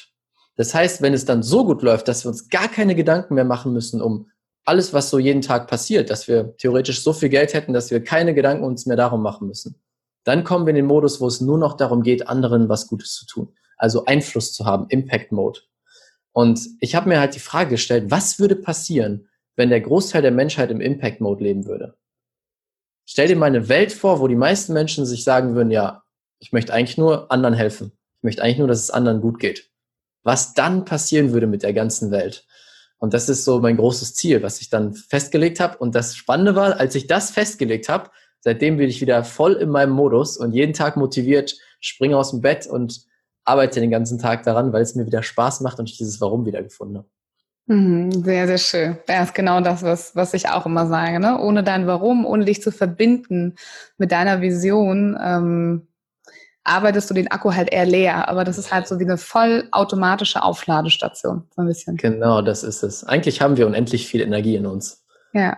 Das 0.56 0.74
heißt, 0.74 1.02
wenn 1.02 1.14
es 1.14 1.26
dann 1.26 1.44
so 1.44 1.66
gut 1.66 1.82
läuft, 1.82 2.08
dass 2.08 2.24
wir 2.24 2.30
uns 2.30 2.50
gar 2.50 2.70
keine 2.70 2.96
Gedanken 2.96 3.36
mehr 3.36 3.46
machen 3.46 3.74
müssen 3.74 4.02
um 4.02 4.30
alles, 4.64 4.94
was 4.94 5.12
so 5.12 5.20
jeden 5.20 5.42
Tag 5.42 5.68
passiert, 5.68 6.10
dass 6.10 6.28
wir 6.28 6.58
theoretisch 6.58 7.04
so 7.04 7.14
viel 7.14 7.30
Geld 7.30 7.54
hätten, 7.54 7.74
dass 7.74 7.92
wir 7.92 8.04
keine 8.04 8.34
Gedanken 8.34 8.64
uns 8.64 8.88
mehr 8.88 8.98
darum 8.98 9.22
machen 9.22 9.48
müssen, 9.48 9.76
dann 10.24 10.44
kommen 10.44 10.66
wir 10.66 10.72
in 10.72 10.78
den 10.78 10.88
Modus, 10.88 11.22
wo 11.22 11.28
es 11.28 11.40
nur 11.40 11.60
noch 11.60 11.78
darum 11.78 12.02
geht, 12.02 12.28
anderen 12.28 12.68
was 12.68 12.88
Gutes 12.88 13.14
zu 13.14 13.28
tun. 13.28 13.54
Also 13.78 14.06
Einfluss 14.06 14.54
zu 14.54 14.66
haben, 14.66 14.88
Impact 14.90 15.32
Mode. 15.32 15.60
Und 16.32 16.68
ich 16.80 16.96
habe 16.96 17.10
mir 17.10 17.20
halt 17.20 17.36
die 17.36 17.40
Frage 17.40 17.72
gestellt, 17.72 18.10
was 18.10 18.40
würde 18.40 18.56
passieren, 18.56 19.28
wenn 19.56 19.70
der 19.70 19.82
Großteil 19.82 20.24
der 20.24 20.32
Menschheit 20.32 20.72
im 20.72 20.82
Impact 20.82 21.22
Mode 21.22 21.44
leben 21.44 21.66
würde? 21.66 21.96
Stell 23.06 23.28
dir 23.28 23.36
mal 23.36 23.46
eine 23.46 23.70
Welt 23.70 23.94
vor, 23.94 24.20
wo 24.20 24.28
die 24.28 24.36
meisten 24.36 24.74
Menschen 24.74 25.06
sich 25.06 25.24
sagen 25.24 25.54
würden, 25.54 25.70
ja, 25.70 26.04
ich 26.40 26.52
möchte 26.54 26.74
eigentlich 26.74 26.98
nur 26.98 27.32
anderen 27.32 27.54
helfen. 27.54 27.92
Ich 28.18 28.24
möchte 28.24 28.42
eigentlich 28.42 28.58
nur, 28.58 28.68
dass 28.68 28.82
es 28.82 28.90
anderen 28.90 29.22
gut 29.22 29.40
geht 29.40 29.70
was 30.26 30.54
dann 30.56 30.84
passieren 30.84 31.32
würde 31.32 31.48
mit 31.48 31.64
der 31.64 31.74
ganzen 31.74 32.12
Welt. 32.12 32.46
Und 32.98 33.14
das 33.14 33.30
ist 33.30 33.46
so 33.46 33.60
mein 33.60 33.78
großes 33.78 34.16
Ziel, 34.16 34.42
was 34.42 34.60
ich 34.60 34.70
dann 34.70 34.94
festgelegt 34.94 35.60
habe. 35.60 35.78
Und 35.78 35.96
das 35.96 36.16
Spannende 36.16 36.56
war, 36.56 36.80
als 36.80 36.96
ich 36.96 37.08
das 37.08 37.30
festgelegt 37.30 37.88
habe, 37.88 38.10
seitdem 38.40 38.78
bin 38.78 38.90
ich 38.90 39.00
wieder 39.02 39.24
voll 39.24 39.54
in 39.54 39.70
meinem 39.70 39.92
Modus 39.92 40.36
und 40.38 40.54
jeden 40.54 40.74
Tag 40.74 40.98
motiviert, 40.98 41.56
springe 41.80 42.18
aus 42.18 42.32
dem 42.32 42.42
Bett 42.42 42.66
und 42.66 43.06
arbeite 43.44 43.80
den 43.80 43.92
ganzen 43.92 44.18
Tag 44.18 44.44
daran, 44.44 44.74
weil 44.74 44.82
es 44.82 44.96
mir 44.96 45.06
wieder 45.06 45.22
Spaß 45.22 45.62
macht 45.62 45.78
und 45.78 45.90
ich 45.90 45.98
dieses 45.98 46.20
Warum 46.20 46.46
wiedergefunden 46.46 46.98
habe. 46.98 47.08
Mhm, 47.68 48.24
sehr, 48.24 48.48
sehr 48.48 48.58
schön. 48.58 48.98
Das 49.06 49.28
ist 49.28 49.36
genau 49.36 49.62
das, 49.62 49.84
was, 49.84 50.16
was 50.16 50.34
ich 50.34 50.50
auch 50.50 50.66
immer 50.66 50.88
sage. 50.88 51.20
Ne? 51.20 51.40
Ohne 51.40 51.64
dein 51.64 51.86
Warum, 51.86 52.26
ohne 52.26 52.46
dich 52.46 52.64
zu 52.64 52.72
verbinden 52.72 53.56
mit 53.98 54.12
deiner 54.12 54.42
Vision, 54.42 55.18
ähm, 55.22 55.88
arbeitest 56.66 57.10
du 57.10 57.14
den 57.14 57.32
Akku 57.32 57.54
halt 57.54 57.72
eher 57.72 57.86
leer. 57.86 58.28
Aber 58.28 58.44
das 58.44 58.58
ist 58.58 58.74
halt 58.74 58.88
so 58.88 59.00
wie 59.00 59.06
eine 59.06 59.18
vollautomatische 59.18 60.44
Aufladestation, 60.44 61.48
so 61.56 61.62
ein 61.62 61.68
bisschen. 61.68 61.96
Genau, 61.96 62.42
das 62.42 62.64
ist 62.64 62.84
es. 62.84 63.04
Eigentlich 63.06 63.42
haben 63.42 63.56
wir 63.56 63.68
unendlich 63.68 64.08
viel 64.08 64.22
Energie 64.22 64.56
in 64.56 64.66
uns. 64.66 65.06
Ja. 65.34 65.58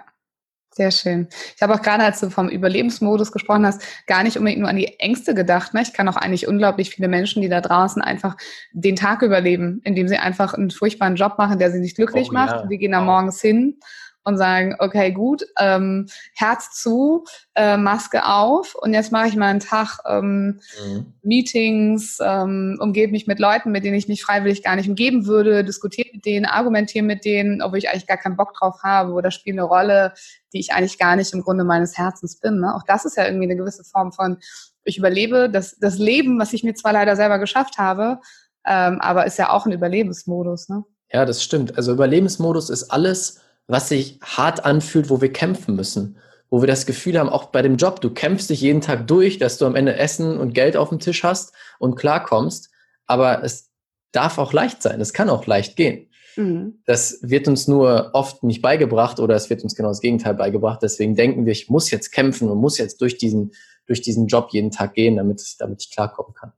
Sehr 0.78 0.92
schön. 0.92 1.28
Ich 1.56 1.62
habe 1.64 1.74
auch 1.74 1.82
gerade, 1.82 2.04
als 2.04 2.20
du 2.20 2.30
vom 2.30 2.50
Überlebensmodus 2.50 3.32
gesprochen 3.32 3.66
hast, 3.66 3.82
gar 4.06 4.22
nicht 4.22 4.38
unbedingt 4.38 4.62
nur 4.62 4.70
an 4.70 4.76
die 4.76 5.00
Ängste 5.00 5.34
gedacht. 5.34 5.74
Ne? 5.74 5.82
Ich 5.82 5.92
kann 5.92 6.08
auch 6.08 6.18
eigentlich 6.18 6.48
unglaublich 6.48 6.92
viele 6.92 7.08
Menschen, 7.08 7.42
die 7.42 7.50
da 7.50 7.62
draußen 7.62 8.00
einfach 8.00 8.38
den 8.74 8.96
Tag 8.96 9.24
überleben, 9.24 9.82
indem 9.86 10.08
sie 10.08 10.18
einfach 10.18 10.54
einen 10.54 10.70
furchtbaren 10.70 11.16
Job 11.16 11.40
machen, 11.40 11.58
der 11.58 11.72
sie 11.72 11.80
nicht 11.80 11.96
glücklich 11.96 12.28
oh, 12.30 12.34
macht. 12.34 12.52
Ja. 12.52 12.66
Die 12.68 12.78
gehen 12.78 12.92
da 12.92 13.02
morgens 13.02 13.42
hin 13.42 13.80
und 14.28 14.38
sagen, 14.38 14.76
okay, 14.80 15.14
gut, 15.14 15.46
ähm, 15.58 16.08
Herz 16.36 16.72
zu, 16.72 17.24
äh, 17.56 17.78
Maske 17.78 18.26
auf 18.26 18.76
und 18.76 18.94
jetzt 18.94 19.14
mache 19.14 19.30
ich 19.30 19.38
mal 19.38 19.48
einen 19.48 19.62
Tag 19.62 20.00
ähm, 20.06 20.60
mhm. 20.86 21.14
Meetings, 21.24 22.20
ähm, 22.22 22.78
umgebe 22.82 23.14
mich 23.14 23.26
mit 23.26 23.40
Leuten, 23.40 23.72
mit 23.72 23.86
denen 23.86 23.96
ich 23.96 24.10
mich 24.10 24.22
freiwillig 24.22 24.64
gar 24.64 24.76
nicht 24.76 24.90
umgeben 24.90 25.28
würde, 25.28 25.64
diskutiere 25.64 26.10
mit 26.14 26.26
denen, 26.26 26.46
argumentiere 26.46 27.06
mit 27.06 27.24
denen, 27.24 27.62
obwohl 27.62 27.78
ich 27.78 27.90
eigentlich 27.90 28.06
gar 28.06 28.18
keinen 28.18 28.36
Bock 28.36 28.54
drauf 28.54 28.84
habe 28.84 29.14
oder 29.14 29.32
spiele 29.32 29.62
eine 29.62 29.64
Rolle, 29.64 30.14
die 30.52 30.60
ich 30.60 30.74
eigentlich 30.74 31.00
gar 31.00 31.16
nicht 31.16 31.34
im 31.34 31.42
Grunde 31.42 31.64
meines 31.64 31.98
Herzens 31.98 32.38
bin. 32.38 32.60
Ne? 32.60 32.76
Auch 32.76 32.84
das 32.86 33.06
ist 33.06 33.16
ja 33.16 33.26
irgendwie 33.26 33.46
eine 33.46 33.56
gewisse 33.56 33.86
Form 33.86 34.12
von, 34.12 34.40
ich 34.84 34.98
überlebe 34.98 35.50
das, 35.50 35.78
das 35.80 35.98
Leben, 35.98 36.38
was 36.38 36.52
ich 36.52 36.66
mir 36.66 36.74
zwar 36.74 36.92
leider 36.92 37.16
selber 37.16 37.40
geschafft 37.40 37.78
habe, 37.78 38.20
ähm, 38.66 39.00
aber 39.00 39.26
ist 39.26 39.40
ja 39.40 39.52
auch 39.52 39.66
ein 39.66 39.72
Überlebensmodus. 39.72 40.68
Ne? 40.68 40.84
Ja, 41.12 41.24
das 41.24 41.42
stimmt. 41.42 41.78
Also 41.78 41.94
Überlebensmodus 41.94 42.70
ist 42.70 42.92
alles, 42.92 43.40
was 43.68 43.90
sich 43.90 44.20
hart 44.22 44.66
anfühlt, 44.66 45.10
wo 45.10 45.22
wir 45.22 45.32
kämpfen 45.32 45.76
müssen. 45.76 46.18
Wo 46.50 46.62
wir 46.62 46.68
das 46.68 46.86
Gefühl 46.86 47.20
haben, 47.20 47.28
auch 47.28 47.48
bei 47.48 47.62
dem 47.62 47.76
Job, 47.76 48.00
du 48.00 48.10
kämpfst 48.10 48.50
dich 48.50 48.62
jeden 48.62 48.80
Tag 48.80 49.06
durch, 49.08 49.38
dass 49.38 49.58
du 49.58 49.66
am 49.66 49.76
Ende 49.76 49.96
Essen 49.96 50.38
und 50.38 50.54
Geld 50.54 50.78
auf 50.78 50.90
dem 50.90 51.00
Tisch 51.00 51.24
hast 51.24 51.54
und 51.78 51.96
klarkommst. 51.96 52.70
Aber 53.06 53.44
es 53.44 53.70
darf 54.14 54.38
auch 54.38 54.54
leicht 54.54 54.82
sein. 54.82 55.02
Es 55.02 55.14
kann 55.14 55.30
auch 55.30 55.46
leicht 55.46 55.76
gehen. 55.76 56.10
Mhm. 56.38 56.80
Das 56.86 57.20
wird 57.22 57.50
uns 57.50 57.68
nur 57.68 58.12
oft 58.14 58.44
nicht 58.44 58.62
beigebracht 58.62 59.20
oder 59.20 59.36
es 59.36 59.50
wird 59.50 59.64
uns 59.64 59.76
genau 59.76 59.90
das 59.90 60.00
Gegenteil 60.00 60.36
beigebracht. 60.36 60.82
Deswegen 60.82 61.16
denken 61.16 61.46
wir, 61.46 61.52
ich 61.52 61.70
muss 61.70 61.92
jetzt 61.92 62.12
kämpfen 62.12 62.50
und 62.50 62.60
muss 62.60 62.78
jetzt 62.78 63.02
durch 63.02 63.18
diesen, 63.18 63.52
durch 63.86 64.02
diesen 64.02 64.28
Job 64.28 64.48
jeden 64.52 64.72
Tag 64.72 64.94
gehen, 64.94 65.18
damit, 65.18 65.44
damit 65.60 65.82
ich 65.82 65.92
klarkommen 65.92 66.34
kann 66.34 66.54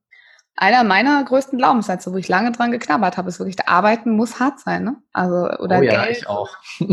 einer 0.60 0.84
meiner 0.84 1.24
größten 1.24 1.58
Glaubenssätze, 1.58 2.12
wo 2.12 2.18
ich 2.18 2.28
lange 2.28 2.52
dran 2.52 2.72
geknabbert 2.72 3.16
habe, 3.16 3.30
ist 3.30 3.40
wirklich, 3.40 3.68
Arbeiten 3.68 4.12
muss 4.12 4.40
hart 4.40 4.60
sein, 4.60 4.84
ne? 4.84 4.98
Also, 5.14 5.50
oder 5.64 5.80
oh 5.80 5.82
ja, 5.82 6.04
Geld. 6.04 6.18
ich 6.18 6.28
auch. 6.28 6.50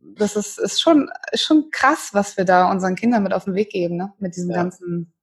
das 0.00 0.36
ist, 0.36 0.58
ist 0.58 0.82
schon, 0.82 1.10
ist 1.32 1.44
schon 1.44 1.70
krass, 1.70 2.10
was 2.12 2.36
wir 2.36 2.44
da 2.44 2.70
unseren 2.70 2.94
Kindern 2.94 3.22
mit 3.22 3.32
auf 3.32 3.44
den 3.44 3.54
Weg 3.54 3.70
geben, 3.70 3.96
ne? 3.96 4.12
Mit 4.18 4.36
diesen 4.36 4.50
ja. 4.50 4.56
ganzen 4.56 5.14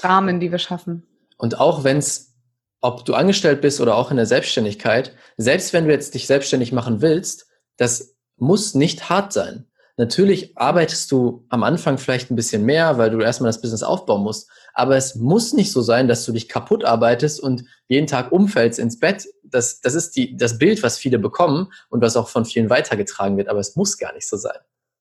Rahmen, 0.00 0.38
die 0.38 0.52
wir 0.52 0.58
schaffen. 0.58 1.06
Und 1.38 1.58
auch 1.58 1.82
wenn 1.82 1.96
es, 1.96 2.34
ob 2.82 3.06
du 3.06 3.14
angestellt 3.14 3.62
bist 3.62 3.80
oder 3.80 3.96
auch 3.96 4.10
in 4.10 4.18
der 4.18 4.26
Selbstständigkeit, 4.26 5.14
selbst 5.38 5.72
wenn 5.72 5.86
du 5.86 5.92
jetzt 5.92 6.12
dich 6.12 6.26
selbstständig 6.26 6.72
machen 6.72 7.00
willst, 7.00 7.46
das 7.78 8.16
muss 8.36 8.74
nicht 8.74 9.08
hart 9.08 9.32
sein. 9.32 9.66
Natürlich 9.96 10.58
arbeitest 10.58 11.10
du 11.10 11.46
am 11.48 11.62
Anfang 11.62 11.96
vielleicht 11.96 12.30
ein 12.30 12.36
bisschen 12.36 12.64
mehr, 12.64 12.98
weil 12.98 13.08
du 13.08 13.20
erstmal 13.20 13.48
das 13.48 13.62
Business 13.62 13.82
aufbauen 13.82 14.22
musst. 14.22 14.50
Aber 14.78 14.94
es 14.94 15.14
muss 15.14 15.54
nicht 15.54 15.72
so 15.72 15.80
sein, 15.80 16.06
dass 16.06 16.26
du 16.26 16.32
dich 16.32 16.50
kaputt 16.50 16.84
arbeitest 16.84 17.40
und 17.40 17.64
jeden 17.88 18.06
Tag 18.06 18.30
umfällst 18.30 18.78
ins 18.78 19.00
Bett. 19.00 19.26
Das, 19.42 19.80
das 19.80 19.94
ist 19.94 20.16
die, 20.16 20.36
das 20.36 20.58
Bild, 20.58 20.82
was 20.82 20.98
viele 20.98 21.18
bekommen 21.18 21.72
und 21.88 22.02
was 22.02 22.14
auch 22.14 22.28
von 22.28 22.44
vielen 22.44 22.68
weitergetragen 22.68 23.38
wird. 23.38 23.48
Aber 23.48 23.58
es 23.58 23.74
muss 23.74 23.96
gar 23.96 24.12
nicht 24.12 24.28
so 24.28 24.36
sein. 24.36 24.58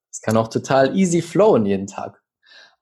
Es 0.10 0.22
kann 0.22 0.38
auch 0.38 0.48
total 0.48 0.96
easy 0.96 1.22
flowen 1.22 1.66
jeden 1.66 1.88
Tag. 1.88 2.24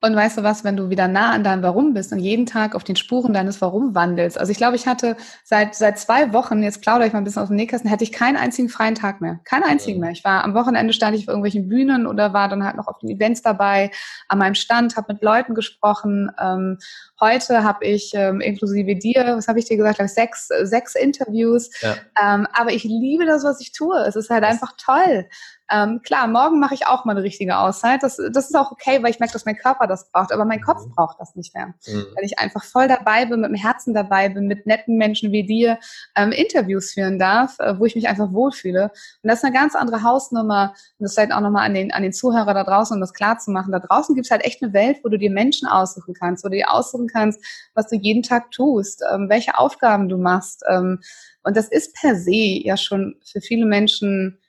Und 0.04 0.18
weißt 0.18 0.38
du 0.38 0.44
was, 0.44 0.66
wenn 0.66 0.76
du 0.76 0.90
wieder 0.90 1.08
nah 1.08 1.32
an 1.32 1.46
deinem 1.46 1.64
Warum 1.64 1.94
bist 1.94 2.12
und 2.12 2.20
jeden 2.20 2.46
Tag 2.46 2.76
auf 2.76 2.84
den 2.84 2.98
Spuren 2.98 3.32
deines 3.32 3.62
Warum 3.62 3.96
wandelst. 3.96 4.38
Also 4.38 4.52
ich 4.52 4.58
glaube, 4.58 4.76
ich 4.76 4.86
hatte 4.86 5.16
seit, 5.46 5.76
seit 5.76 5.98
zwei 5.98 6.34
Wochen, 6.34 6.62
jetzt 6.62 6.82
plaudere 6.82 7.08
ich 7.08 7.14
mal 7.14 7.20
ein 7.20 7.24
bisschen 7.24 7.42
aus 7.42 7.48
dem 7.48 7.56
Nähkästen, 7.56 7.90
hätte 7.90 8.04
ich 8.04 8.12
keinen 8.12 8.36
einzigen 8.36 8.68
freien 8.68 8.96
Tag 8.96 9.22
mehr. 9.22 9.40
Keinen 9.46 9.64
einzigen 9.64 10.02
mehr. 10.02 10.12
Ich 10.12 10.26
war 10.26 10.44
am 10.44 10.56
Wochenende 10.56 10.92
stand 10.92 11.16
ich 11.16 11.22
auf 11.22 11.28
irgendwelchen 11.30 11.70
Bühnen 11.70 12.06
oder 12.06 12.34
war 12.34 12.50
dann 12.50 12.66
halt 12.66 12.76
noch 12.76 12.90
auf 12.90 13.00
den 13.00 13.12
Events 13.12 13.44
dabei, 13.44 13.92
an 14.28 14.40
meinem 14.40 14.56
Stand, 14.56 14.98
habe 14.98 15.14
mit 15.14 15.24
Leuten 15.24 15.56
gesprochen. 15.56 16.30
Ähm, 16.38 16.80
heute 17.22 17.64
habe 17.64 17.86
ich 17.86 18.12
ähm, 18.14 18.42
inklusive 18.42 18.98
dir, 18.98 19.38
was 19.38 19.48
habe 19.48 19.60
ich 19.60 19.66
dir 19.66 19.78
gesagt, 19.78 20.02
ich 20.02 20.12
sechs, 20.12 20.50
sechs 20.64 20.96
Interviews. 20.96 21.70
Ja. 21.80 21.96
Ähm, 22.22 22.46
aber 22.52 22.74
ich 22.74 22.84
liebe 22.84 23.26
das, 23.26 23.46
was 23.46 23.62
ich 23.62 23.72
tue. 23.72 23.98
Es 24.06 24.18
ist 24.18 24.30
halt 24.30 24.44
einfach 24.44 24.74
toll. 24.78 25.30
Ähm, 25.74 26.02
klar, 26.04 26.28
morgen 26.28 26.60
mache 26.60 26.76
ich 26.76 26.86
auch 26.86 27.04
mal 27.04 27.14
eine 27.14 27.24
richtige 27.24 27.58
Auszeit. 27.58 28.04
Das, 28.04 28.18
das 28.18 28.46
ist 28.46 28.56
auch 28.56 28.72
okay, 28.72 29.02
weil 29.02 29.10
ich 29.10 29.20
merke, 29.20 29.34
dass 29.34 29.46
mein 29.46 29.58
Körper 29.58 29.88
das 29.88 30.12
braucht, 30.12 30.32
aber 30.32 30.46
mein 30.46 30.62
Kopf 30.62 30.86
mhm. 30.86 30.92
braucht 30.92 31.20
das 31.20 31.36
nicht 31.36 31.56
mehr. 31.56 31.74
Mhm. 31.88 32.06
Weil 32.16 32.26
ich 32.26 32.38
einfach 32.38 32.64
voll 32.64 32.88
dabei 32.88 33.26
bin, 33.26 33.42
mit 33.42 33.50
dem 33.50 33.56
Herzen 33.56 33.96
dabei 33.96 34.30
bin, 34.30 34.46
mit 34.46 34.68
netten 34.68 34.98
Menschen 34.98 35.32
wie 35.32 35.44
dir 35.44 35.80
ähm, 36.16 36.32
Interviews 36.32 36.92
führen 36.94 37.18
darf, 37.18 37.58
äh, 37.60 37.80
wo 37.80 37.86
ich 37.86 37.96
mich 37.96 38.08
einfach 38.08 38.32
wohlfühle. 38.32 38.92
Und 39.24 39.28
das 39.28 39.40
ist 39.40 39.46
eine 39.46 39.54
ganz 39.54 39.74
andere 39.74 40.04
Hausnummer. 40.04 40.76
Und 41.00 41.04
das 41.06 41.16
vielleicht 41.16 41.34
auch 41.34 41.42
nochmal 41.42 41.66
an 41.66 41.74
den, 41.74 41.92
an 41.92 42.04
den 42.04 42.14
Zuhörer 42.14 42.54
da 42.54 42.64
draußen, 42.64 42.94
um 42.94 43.02
das 43.02 43.14
klar 43.14 43.40
zu 43.40 43.50
machen. 43.50 43.72
Da 43.72 43.80
draußen 43.80 44.14
gibt 44.14 44.28
es 44.28 44.32
halt 44.32 44.46
echt 44.46 44.62
eine 44.62 44.74
Welt, 44.74 45.00
wo 45.04 45.10
du 45.10 45.18
dir 45.18 45.32
Menschen 45.32 45.68
aussuchen 45.68 46.14
kannst, 46.14 46.44
wo 46.44 46.50
du 46.50 46.56
dir 46.56 46.72
aussuchen 46.72 47.08
kannst, 47.08 47.44
was 47.74 47.88
du 47.88 47.96
jeden 47.96 48.22
Tag 48.22 48.52
tust, 48.52 49.04
ähm, 49.12 49.28
welche 49.28 49.58
Aufgaben 49.58 50.08
du 50.08 50.18
machst. 50.18 50.64
Ähm, 50.70 51.00
und 51.42 51.58
das 51.58 51.68
ist 51.68 51.96
per 51.96 52.16
se 52.16 52.62
ja 52.64 52.78
schon 52.78 53.16
für 53.26 53.42
viele 53.42 53.66
Menschen 53.66 54.40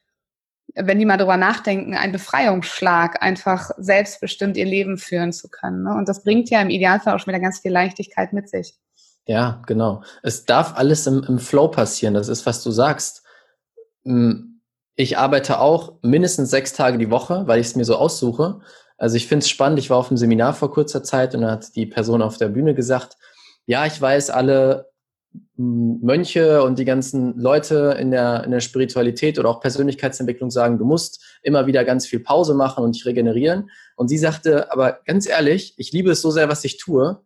wenn 0.74 0.98
die 0.98 1.04
mal 1.04 1.16
drüber 1.16 1.36
nachdenken, 1.36 1.94
ein 1.94 2.12
Befreiungsschlag, 2.12 3.22
einfach 3.22 3.70
selbstbestimmt 3.78 4.56
ihr 4.56 4.64
Leben 4.64 4.98
führen 4.98 5.32
zu 5.32 5.48
können. 5.48 5.84
Ne? 5.84 5.94
Und 5.94 6.08
das 6.08 6.24
bringt 6.24 6.50
ja 6.50 6.60
im 6.60 6.70
Idealfall 6.70 7.14
auch 7.14 7.20
schon 7.20 7.32
wieder 7.32 7.42
ganz 7.42 7.60
viel 7.60 7.72
Leichtigkeit 7.72 8.32
mit 8.32 8.48
sich. 8.48 8.74
Ja, 9.26 9.62
genau. 9.66 10.02
Es 10.22 10.44
darf 10.44 10.76
alles 10.76 11.06
im, 11.06 11.24
im 11.24 11.38
Flow 11.38 11.68
passieren. 11.68 12.14
Das 12.14 12.28
ist, 12.28 12.44
was 12.44 12.62
du 12.62 12.70
sagst. 12.70 13.22
Hm, 14.04 14.60
ich 14.96 15.18
arbeite 15.18 15.60
auch 15.60 15.94
mindestens 16.02 16.50
sechs 16.50 16.72
Tage 16.72 16.98
die 16.98 17.10
Woche, 17.10 17.46
weil 17.46 17.60
ich 17.60 17.68
es 17.68 17.76
mir 17.76 17.84
so 17.84 17.96
aussuche. 17.96 18.60
Also 18.96 19.16
ich 19.16 19.26
finde 19.26 19.44
es 19.44 19.48
spannend. 19.48 19.78
Ich 19.78 19.90
war 19.90 19.96
auf 19.96 20.08
einem 20.08 20.18
Seminar 20.18 20.54
vor 20.54 20.72
kurzer 20.72 21.02
Zeit 21.02 21.34
und 21.34 21.42
da 21.42 21.52
hat 21.52 21.74
die 21.74 21.86
Person 21.86 22.22
auf 22.22 22.36
der 22.36 22.48
Bühne 22.48 22.74
gesagt, 22.74 23.16
ja, 23.66 23.86
ich 23.86 24.00
weiß, 24.00 24.30
alle 24.30 24.90
Mönche 25.56 26.62
und 26.62 26.78
die 26.78 26.84
ganzen 26.84 27.38
Leute 27.38 27.96
in 28.00 28.10
der, 28.10 28.44
in 28.44 28.50
der 28.50 28.60
Spiritualität 28.60 29.38
oder 29.38 29.48
auch 29.48 29.60
Persönlichkeitsentwicklung 29.60 30.50
sagen, 30.50 30.78
du 30.78 30.84
musst 30.84 31.22
immer 31.42 31.66
wieder 31.66 31.84
ganz 31.84 32.06
viel 32.06 32.20
Pause 32.20 32.54
machen 32.54 32.84
und 32.84 32.94
dich 32.94 33.06
regenerieren. 33.06 33.70
Und 33.96 34.08
sie 34.08 34.18
sagte, 34.18 34.72
aber 34.72 35.00
ganz 35.04 35.28
ehrlich, 35.28 35.74
ich 35.76 35.92
liebe 35.92 36.10
es 36.10 36.22
so 36.22 36.30
sehr, 36.30 36.48
was 36.48 36.64
ich 36.64 36.78
tue. 36.78 37.20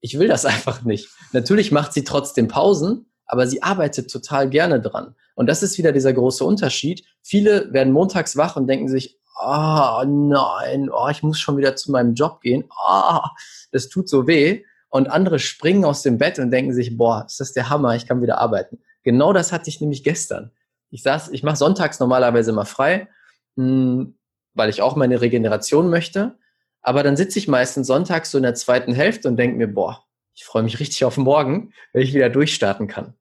Ich 0.00 0.18
will 0.18 0.28
das 0.28 0.44
einfach 0.46 0.82
nicht. 0.82 1.08
Natürlich 1.32 1.70
macht 1.70 1.92
sie 1.92 2.04
trotzdem 2.04 2.48
Pausen, 2.48 3.06
aber 3.26 3.46
sie 3.46 3.62
arbeitet 3.62 4.10
total 4.10 4.48
gerne 4.48 4.80
dran. 4.80 5.14
Und 5.36 5.46
das 5.46 5.62
ist 5.62 5.78
wieder 5.78 5.92
dieser 5.92 6.12
große 6.12 6.44
Unterschied. 6.44 7.04
Viele 7.22 7.72
werden 7.72 7.92
montags 7.92 8.36
wach 8.36 8.56
und 8.56 8.66
denken 8.66 8.88
sich, 8.88 9.20
ah, 9.36 10.00
oh, 10.00 10.04
nein, 10.04 10.90
oh, 10.90 11.08
ich 11.08 11.22
muss 11.22 11.38
schon 11.38 11.56
wieder 11.56 11.76
zu 11.76 11.92
meinem 11.92 12.14
Job 12.14 12.40
gehen. 12.40 12.64
Ah, 12.70 13.22
oh, 13.24 13.28
das 13.70 13.88
tut 13.88 14.08
so 14.08 14.26
weh 14.26 14.64
und 14.90 15.08
andere 15.08 15.38
springen 15.38 15.84
aus 15.84 16.02
dem 16.02 16.18
Bett 16.18 16.38
und 16.38 16.50
denken 16.50 16.74
sich, 16.74 16.96
boah, 16.96 17.24
ist 17.26 17.40
das 17.40 17.52
der 17.52 17.70
Hammer, 17.70 17.94
ich 17.94 18.06
kann 18.06 18.20
wieder 18.22 18.38
arbeiten. 18.38 18.80
Genau 19.02 19.32
das 19.32 19.52
hatte 19.52 19.70
ich 19.70 19.80
nämlich 19.80 20.04
gestern. 20.04 20.50
Ich 20.90 21.02
saß, 21.02 21.30
ich 21.30 21.42
mache 21.42 21.56
sonntags 21.56 22.00
normalerweise 22.00 22.50
immer 22.50 22.66
frei, 22.66 23.08
mh, 23.56 23.64
hm, 23.64 24.14
weil 24.54 24.68
ich 24.68 24.82
auch 24.82 24.96
meine 24.96 25.20
Regeneration 25.20 25.88
möchte. 25.88 26.36
Aber 26.82 27.02
dann 27.02 27.16
sitze 27.16 27.38
ich 27.38 27.46
meistens 27.46 27.86
sonntags 27.86 28.30
so 28.30 28.38
in 28.38 28.42
der 28.42 28.54
zweiten 28.54 28.92
Hälfte 28.92 29.28
und 29.28 29.36
denke 29.36 29.56
mir, 29.56 29.68
boah, 29.68 30.04
ich 30.34 30.44
freue 30.44 30.62
mich 30.62 30.80
richtig 30.80 31.04
auf 31.04 31.16
morgen, 31.16 31.72
wenn 31.92 32.02
ich 32.02 32.14
wieder 32.14 32.30
durchstarten 32.30 32.88
kann. 32.88 33.14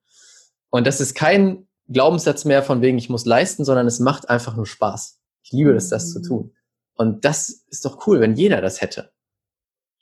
Und 0.70 0.88
das 0.88 1.02
ist 1.02 1.14
kein 1.14 1.68
Glaubenssatz 1.88 2.46
mehr 2.46 2.64
von 2.64 2.82
wegen, 2.82 2.98
ich 2.98 3.10
muss 3.10 3.26
leisten, 3.26 3.66
sondern 3.66 3.88
es 3.88 4.00
macht 4.00 4.30
einfach 4.30 4.56
nur 4.56 4.66
Spaß. 4.66 5.20
Ich 5.44 5.52
liebe 5.52 5.74
es, 5.74 5.90
das 5.90 6.12
zu 6.12 6.22
tun. 6.22 6.56
Und 6.96 7.26
das 7.26 7.50
ist 7.50 7.86
doch 7.86 8.08
cool, 8.08 8.20
wenn 8.20 8.36
jeder 8.36 8.62
das 8.62 8.82
hätte. 8.82 9.12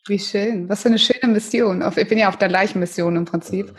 Wie 0.08 0.20
schön. 0.20 0.70
Was 0.70 0.84
für 0.84 0.90
eine 0.90 1.00
schöne 1.00 1.32
Mission. 1.32 1.84
Ich 1.96 2.08
bin 2.08 2.18
ja 2.18 2.30
auf 2.30 2.38
der 2.38 2.48
gleichen 2.48 2.80
Mission 2.80 3.16
im 3.18 3.26
Prinzip. 3.26 3.74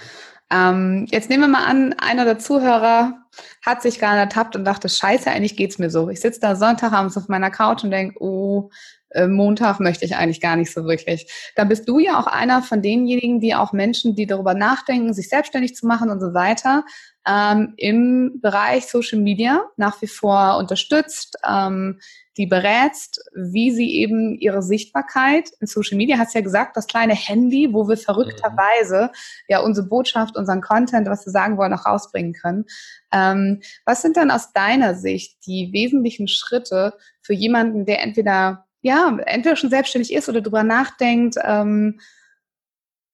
Ähm, 0.50 1.06
jetzt 1.10 1.30
nehmen 1.30 1.44
wir 1.44 1.48
mal 1.48 1.64
an, 1.64 1.94
einer 1.94 2.24
der 2.24 2.38
Zuhörer 2.38 3.18
hat 3.64 3.82
sich 3.82 3.98
gerade 3.98 4.20
ertappt 4.20 4.56
und 4.56 4.64
dachte, 4.64 4.88
scheiße, 4.88 5.30
eigentlich 5.30 5.56
geht's 5.56 5.78
mir 5.78 5.90
so. 5.90 6.08
Ich 6.08 6.20
sitze 6.20 6.40
da 6.40 6.56
Sonntagabends 6.56 7.16
auf 7.16 7.28
meiner 7.28 7.50
Couch 7.50 7.84
und 7.84 7.90
denke, 7.90 8.22
oh, 8.22 8.70
äh, 9.10 9.26
Montag 9.26 9.80
möchte 9.80 10.04
ich 10.04 10.16
eigentlich 10.16 10.40
gar 10.40 10.56
nicht 10.56 10.72
so 10.72 10.84
wirklich. 10.84 11.30
Da 11.54 11.64
bist 11.64 11.88
du 11.88 11.98
ja 11.98 12.20
auch 12.20 12.26
einer 12.26 12.62
von 12.62 12.82
denjenigen, 12.82 13.40
die 13.40 13.54
auch 13.54 13.72
Menschen, 13.72 14.14
die 14.14 14.26
darüber 14.26 14.54
nachdenken, 14.54 15.14
sich 15.14 15.28
selbstständig 15.28 15.74
zu 15.74 15.86
machen 15.86 16.10
und 16.10 16.20
so 16.20 16.34
weiter, 16.34 16.84
ähm, 17.26 17.74
im 17.76 18.40
Bereich 18.40 18.86
Social 18.86 19.18
Media 19.18 19.64
nach 19.76 20.00
wie 20.02 20.06
vor 20.06 20.58
unterstützt, 20.58 21.36
ähm, 21.48 22.00
die 22.38 22.46
berätst, 22.46 23.20
wie 23.34 23.72
sie 23.72 23.96
eben 23.96 24.38
ihre 24.38 24.62
Sichtbarkeit 24.62 25.50
in 25.60 25.66
Social 25.66 25.98
Media, 25.98 26.18
hast 26.18 26.34
ja 26.34 26.40
gesagt, 26.40 26.76
das 26.76 26.86
kleine 26.86 27.14
Handy, 27.14 27.68
wo 27.72 27.88
wir 27.88 27.96
verrückterweise 27.96 29.06
mhm. 29.06 29.44
ja 29.48 29.60
unsere 29.60 29.86
Botschaft, 29.86 30.36
unseren 30.36 30.62
Content, 30.62 31.08
was 31.08 31.26
wir 31.26 31.32
sagen 31.32 31.58
wollen, 31.58 31.74
auch 31.74 31.84
rausbringen 31.84 32.32
können. 32.32 32.64
Ähm, 33.12 33.60
was 33.84 34.02
sind 34.02 34.16
dann 34.16 34.30
aus 34.30 34.52
deiner 34.52 34.94
Sicht 34.94 35.44
die 35.46 35.70
wesentlichen 35.72 36.28
Schritte 36.28 36.94
für 37.20 37.34
jemanden, 37.34 37.84
der 37.84 38.02
entweder 38.02 38.64
ja, 38.80 39.18
entweder 39.26 39.56
schon 39.56 39.70
selbstständig 39.70 40.12
ist 40.12 40.28
oder 40.28 40.40
darüber 40.40 40.62
nachdenkt, 40.62 41.34
ähm, 41.42 41.98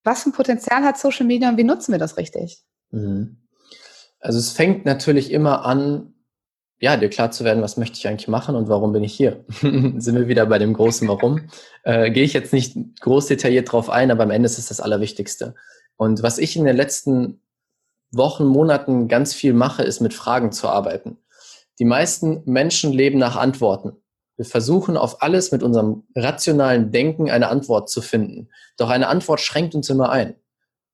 was 0.03 0.23
für 0.23 0.29
ein 0.29 0.35
Potenzial 0.35 0.85
hat 0.85 0.99
Social 0.99 1.27
Media 1.27 1.49
und 1.49 1.57
wie 1.57 1.65
nutzen 1.65 1.93
wir 1.93 1.99
das 1.99 2.19
richtig? 2.19 2.63
Mhm. 2.91 3.39
Also 4.21 4.39
es 4.39 4.51
fängt 4.53 4.85
natürlich 4.85 5.31
immer 5.33 5.65
an, 5.65 6.14
ja, 6.81 6.97
dir 6.97 7.09
klar 7.09 7.31
zu 7.31 7.45
werden, 7.45 7.63
was 7.63 7.77
möchte 7.77 7.99
ich 7.99 8.07
eigentlich 8.09 8.29
machen 8.29 8.57
und 8.57 8.69
warum 8.69 8.93
bin 8.93 9.05
ich 9.05 9.15
hier? 9.15 9.45
Sind 9.61 10.15
wir 10.15 10.29
wieder 10.29 10.47
bei 10.47 10.59
dem 10.59 10.75
großen 10.75 11.09
Warum? 11.09 11.49
Äh, 11.83 12.11
Gehe 12.11 12.25
ich 12.25 12.33
jetzt 12.33 12.53
nicht 12.53 12.77
groß 13.01 13.27
detailliert 13.27 13.73
drauf 13.73 13.91
ein, 13.91 14.11
aber 14.11 14.25
am 14.25 14.31
Ende 14.31 14.47
ist 14.47 14.59
es 14.59 14.69
das 14.69 14.81
Allerwichtigste. 14.81 15.55
Und 15.97 16.23
was 16.23 16.39
ich 16.39 16.57
in 16.57 16.65
den 16.65 16.77
letzten 16.77 17.41
Wochen, 18.11 18.45
Monaten 18.45 19.09
ganz 19.09 19.35
viel 19.35 19.55
mache, 19.55 19.83
ist 19.83 20.01
mit 20.01 20.15
Fragen 20.15 20.53
zu 20.53 20.69
arbeiten. 20.69 21.19
Die 21.79 21.85
meisten 21.85 22.43
Menschen 22.45 22.93
leben 22.93 23.19
nach 23.19 23.37
Antworten. 23.37 23.93
Wir 24.37 24.45
versuchen 24.45 24.97
auf 24.97 25.23
alles 25.23 25.53
mit 25.53 25.63
unserem 25.63 26.05
rationalen 26.15 26.91
Denken 26.91 27.31
eine 27.31 27.49
Antwort 27.49 27.89
zu 27.89 28.03
finden. 28.03 28.49
Doch 28.77 28.91
eine 28.91 29.09
Antwort 29.09 29.41
schränkt 29.41 29.75
uns 29.75 29.89
immer 29.91 30.11
ein. 30.11 30.35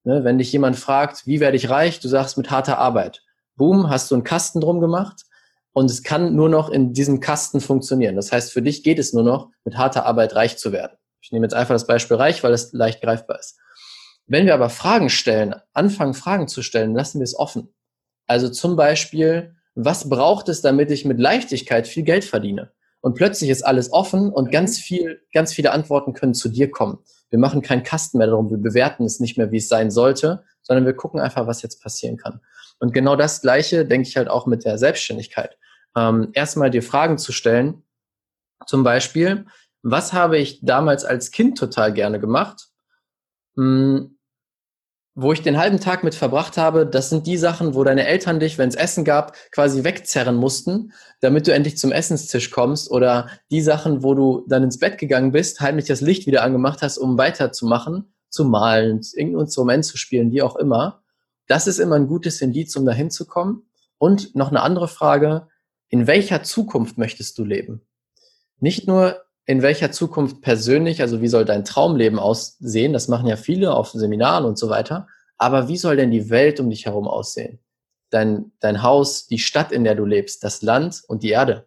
Ne, 0.05 0.25
wenn 0.25 0.39
dich 0.39 0.53
jemand 0.53 0.77
fragt, 0.77 1.27
wie 1.27 1.41
werde 1.41 1.57
ich 1.57 1.69
reich, 1.69 2.01
du 2.01 2.09
sagst 2.09 2.39
mit 2.39 2.51
harter 2.51 2.79
Arbeit. 2.79 3.23
Boom, 3.57 3.91
hast 3.91 4.11
du 4.11 4.15
einen 4.15 4.25
Kasten 4.25 4.61
drum 4.61 4.81
gemacht 4.81 5.25
und 5.73 5.91
es 5.91 6.03
kann 6.03 6.35
nur 6.35 6.49
noch 6.49 6.69
in 6.69 6.93
diesem 6.93 7.21
Kasten 7.21 7.61
funktionieren. 7.61 8.17
Das 8.17 8.33
heißt, 8.33 8.53
für 8.53 8.63
dich 8.63 8.83
geht 8.83 8.99
es 8.99 9.13
nur 9.13 9.23
noch, 9.23 9.51
mit 9.65 9.77
harter 9.77 10.07
Arbeit 10.07 10.35
reich 10.35 10.59
zu 10.59 10.73
werden. 10.73 10.97
Ich 11.21 11.33
nehme 11.33 11.45
jetzt 11.45 11.55
einfach 11.55 11.75
das 11.75 11.87
Beispiel 11.87 12.17
reich, 12.17 12.43
weil 12.43 12.53
es 12.53 12.73
leicht 12.73 13.03
greifbar 13.03 13.39
ist. 13.39 13.59
Wenn 14.27 14.47
wir 14.47 14.55
aber 14.55 14.71
Fragen 14.71 15.11
stellen, 15.11 15.55
anfangen 15.73 16.15
Fragen 16.15 16.49
zu 16.49 16.63
stellen, 16.63 16.95
lassen 16.95 17.21
wir 17.21 17.25
es 17.25 17.37
offen. 17.37 17.75
Also 18.27 18.49
zum 18.49 18.77
Beispiel, 18.77 19.57
was 19.75 20.09
braucht 20.09 20.49
es, 20.49 20.63
damit 20.63 20.91
ich 20.91 21.05
mit 21.05 21.19
Leichtigkeit 21.19 21.89
viel 21.89 22.05
Geld 22.05 22.25
verdiene? 22.25 22.73
Und 23.01 23.15
plötzlich 23.15 23.51
ist 23.51 23.63
alles 23.63 23.93
offen 23.93 24.31
und 24.31 24.51
ganz 24.51 24.79
viel, 24.79 25.23
ganz 25.33 25.53
viele 25.53 25.73
Antworten 25.73 26.13
können 26.13 26.35
zu 26.35 26.49
dir 26.49 26.71
kommen. 26.71 26.99
Wir 27.31 27.39
machen 27.39 27.63
keinen 27.63 27.83
Kasten 27.83 28.19
mehr 28.19 28.27
darum, 28.27 28.51
wir 28.51 28.59
bewerten 28.59 29.05
es 29.05 29.21
nicht 29.21 29.39
mehr, 29.39 29.51
wie 29.53 29.59
es 29.59 29.69
sein 29.69 29.91
sollte, 29.91 30.45
sondern 30.63 30.85
wir 30.85 30.95
gucken 30.95 31.21
einfach, 31.21 31.47
was 31.47 31.63
jetzt 31.63 31.83
passieren 31.83 32.17
kann. 32.17 32.41
Und 32.79 32.93
genau 32.93 33.17
das 33.17 33.41
Gleiche 33.41 33.87
denke 33.87 34.09
ich 34.09 34.17
halt 34.17 34.29
auch 34.29 34.47
mit 34.47 34.65
der 34.65 34.79
Selbstständigkeit. 34.79 35.57
Ähm, 35.97 36.31
erstmal 36.33 36.71
dir 36.71 36.83
Fragen 36.83 37.19
zu 37.19 37.33
stellen, 37.33 37.83
zum 38.67 38.85
Beispiel, 38.85 39.47
was 39.83 40.13
habe 40.13 40.39
ich 40.39 40.61
damals 40.63 41.05
als 41.05 41.31
Kind 41.31 41.57
total 41.57 41.93
gerne 41.93 42.21
gemacht? 42.21 42.69
Hm, 43.57 44.19
wo 45.15 45.33
ich 45.33 45.43
den 45.43 45.59
halben 45.59 45.81
Tag 45.81 46.05
mit 46.05 46.15
verbracht 46.15 46.57
habe, 46.57 46.87
das 46.87 47.11
sind 47.11 47.27
die 47.27 47.37
Sachen, 47.37 47.75
wo 47.75 47.83
deine 47.83 48.07
Eltern 48.07 48.39
dich, 48.39 48.59
wenn 48.59 48.69
es 48.69 48.77
Essen 48.77 49.05
gab, 49.05 49.37
quasi 49.51 49.83
wegzerren 49.83 50.37
mussten, 50.37 50.93
damit 51.21 51.47
du 51.47 51.53
endlich 51.53 51.77
zum 51.77 51.93
Essenstisch 51.93 52.51
kommst. 52.51 52.91
Oder 52.91 53.29
die 53.51 53.61
Sachen, 53.61 54.03
wo 54.03 54.15
du 54.15 54.45
dann 54.49 54.63
ins 54.63 54.79
Bett 54.79 54.99
gegangen 54.99 55.33
bist, 55.33 55.61
heimlich 55.61 55.87
das 55.87 56.01
Licht 56.01 56.27
wieder 56.27 56.43
angemacht 56.43 56.81
hast, 56.83 56.97
um 56.97 57.19
weiterzumachen, 57.19 58.13
zu 58.29 58.45
malen, 58.45 59.01
irgendein 59.15 59.43
Instrument 59.43 59.85
zu 59.85 59.97
spielen, 59.99 60.31
wie 60.31 60.43
auch 60.43 60.57
immer. 60.57 61.03
Das 61.49 61.67
ist 61.67 61.81
immer 61.81 61.97
ein 61.97 62.07
gutes 62.07 62.41
Indiz, 62.41 62.77
um 62.77 62.87
dahin 62.87 63.11
zu 63.11 63.27
kommen. 63.27 63.69
Und 63.99 64.37
noch 64.37 64.49
eine 64.49 64.63
andere 64.63 64.87
Frage, 64.87 65.49
in 65.89 66.07
welcher 66.07 66.45
Zukunft 66.45 66.97
möchtest 66.97 67.37
du 67.37 67.45
leben? 67.45 67.83
Nicht 68.61 68.87
nur 68.87 69.21
in 69.51 69.63
welcher 69.63 69.91
Zukunft 69.91 70.43
persönlich, 70.43 71.01
also 71.01 71.23
wie 71.23 71.27
soll 71.27 71.45
dein 71.45 71.65
Traumleben 71.65 72.21
aussehen? 72.21 72.93
Das 72.93 73.09
machen 73.09 73.27
ja 73.27 73.35
viele 73.35 73.75
auf 73.75 73.91
Seminaren 73.91 74.45
und 74.45 74.57
so 74.57 74.69
weiter. 74.69 75.09
Aber 75.39 75.67
wie 75.67 75.77
soll 75.77 75.97
denn 75.97 76.13
die 76.13 76.31
Welt 76.31 76.61
um 76.61 76.71
dich 76.71 76.87
herum 76.87 77.09
aussehen? 77.09 77.59
Dein, 78.11 78.53
dein 78.61 78.85
Haus, 78.85 79.27
die 79.27 79.41
Stadt, 79.41 79.73
in 79.73 79.83
der 79.83 79.97
du 79.97 80.05
lebst, 80.05 80.45
das 80.45 80.63
Land 80.63 81.03
und 81.09 81.25
die 81.25 81.31
Erde. 81.31 81.67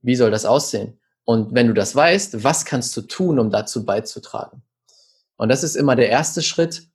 Wie 0.00 0.16
soll 0.16 0.32
das 0.32 0.44
aussehen? 0.44 0.98
Und 1.22 1.54
wenn 1.54 1.68
du 1.68 1.74
das 1.74 1.94
weißt, 1.94 2.42
was 2.42 2.64
kannst 2.64 2.96
du 2.96 3.02
tun, 3.02 3.38
um 3.38 3.50
dazu 3.52 3.86
beizutragen? 3.86 4.64
Und 5.36 5.48
das 5.48 5.62
ist 5.62 5.76
immer 5.76 5.94
der 5.94 6.08
erste 6.08 6.42
Schritt. 6.42 6.88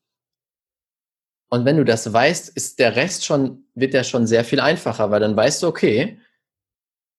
Und 1.48 1.64
wenn 1.64 1.78
du 1.78 1.86
das 1.86 2.12
weißt, 2.12 2.50
ist 2.50 2.80
der 2.80 2.98
Rest 2.98 3.24
schon, 3.24 3.64
wird 3.76 3.94
der 3.94 4.04
schon 4.04 4.28
sehr 4.28 4.44
viel 4.44 4.60
einfacher, 4.60 5.10
weil 5.10 5.22
dann 5.22 5.38
weißt 5.38 5.64
du, 5.64 5.68
okay, 5.68 6.20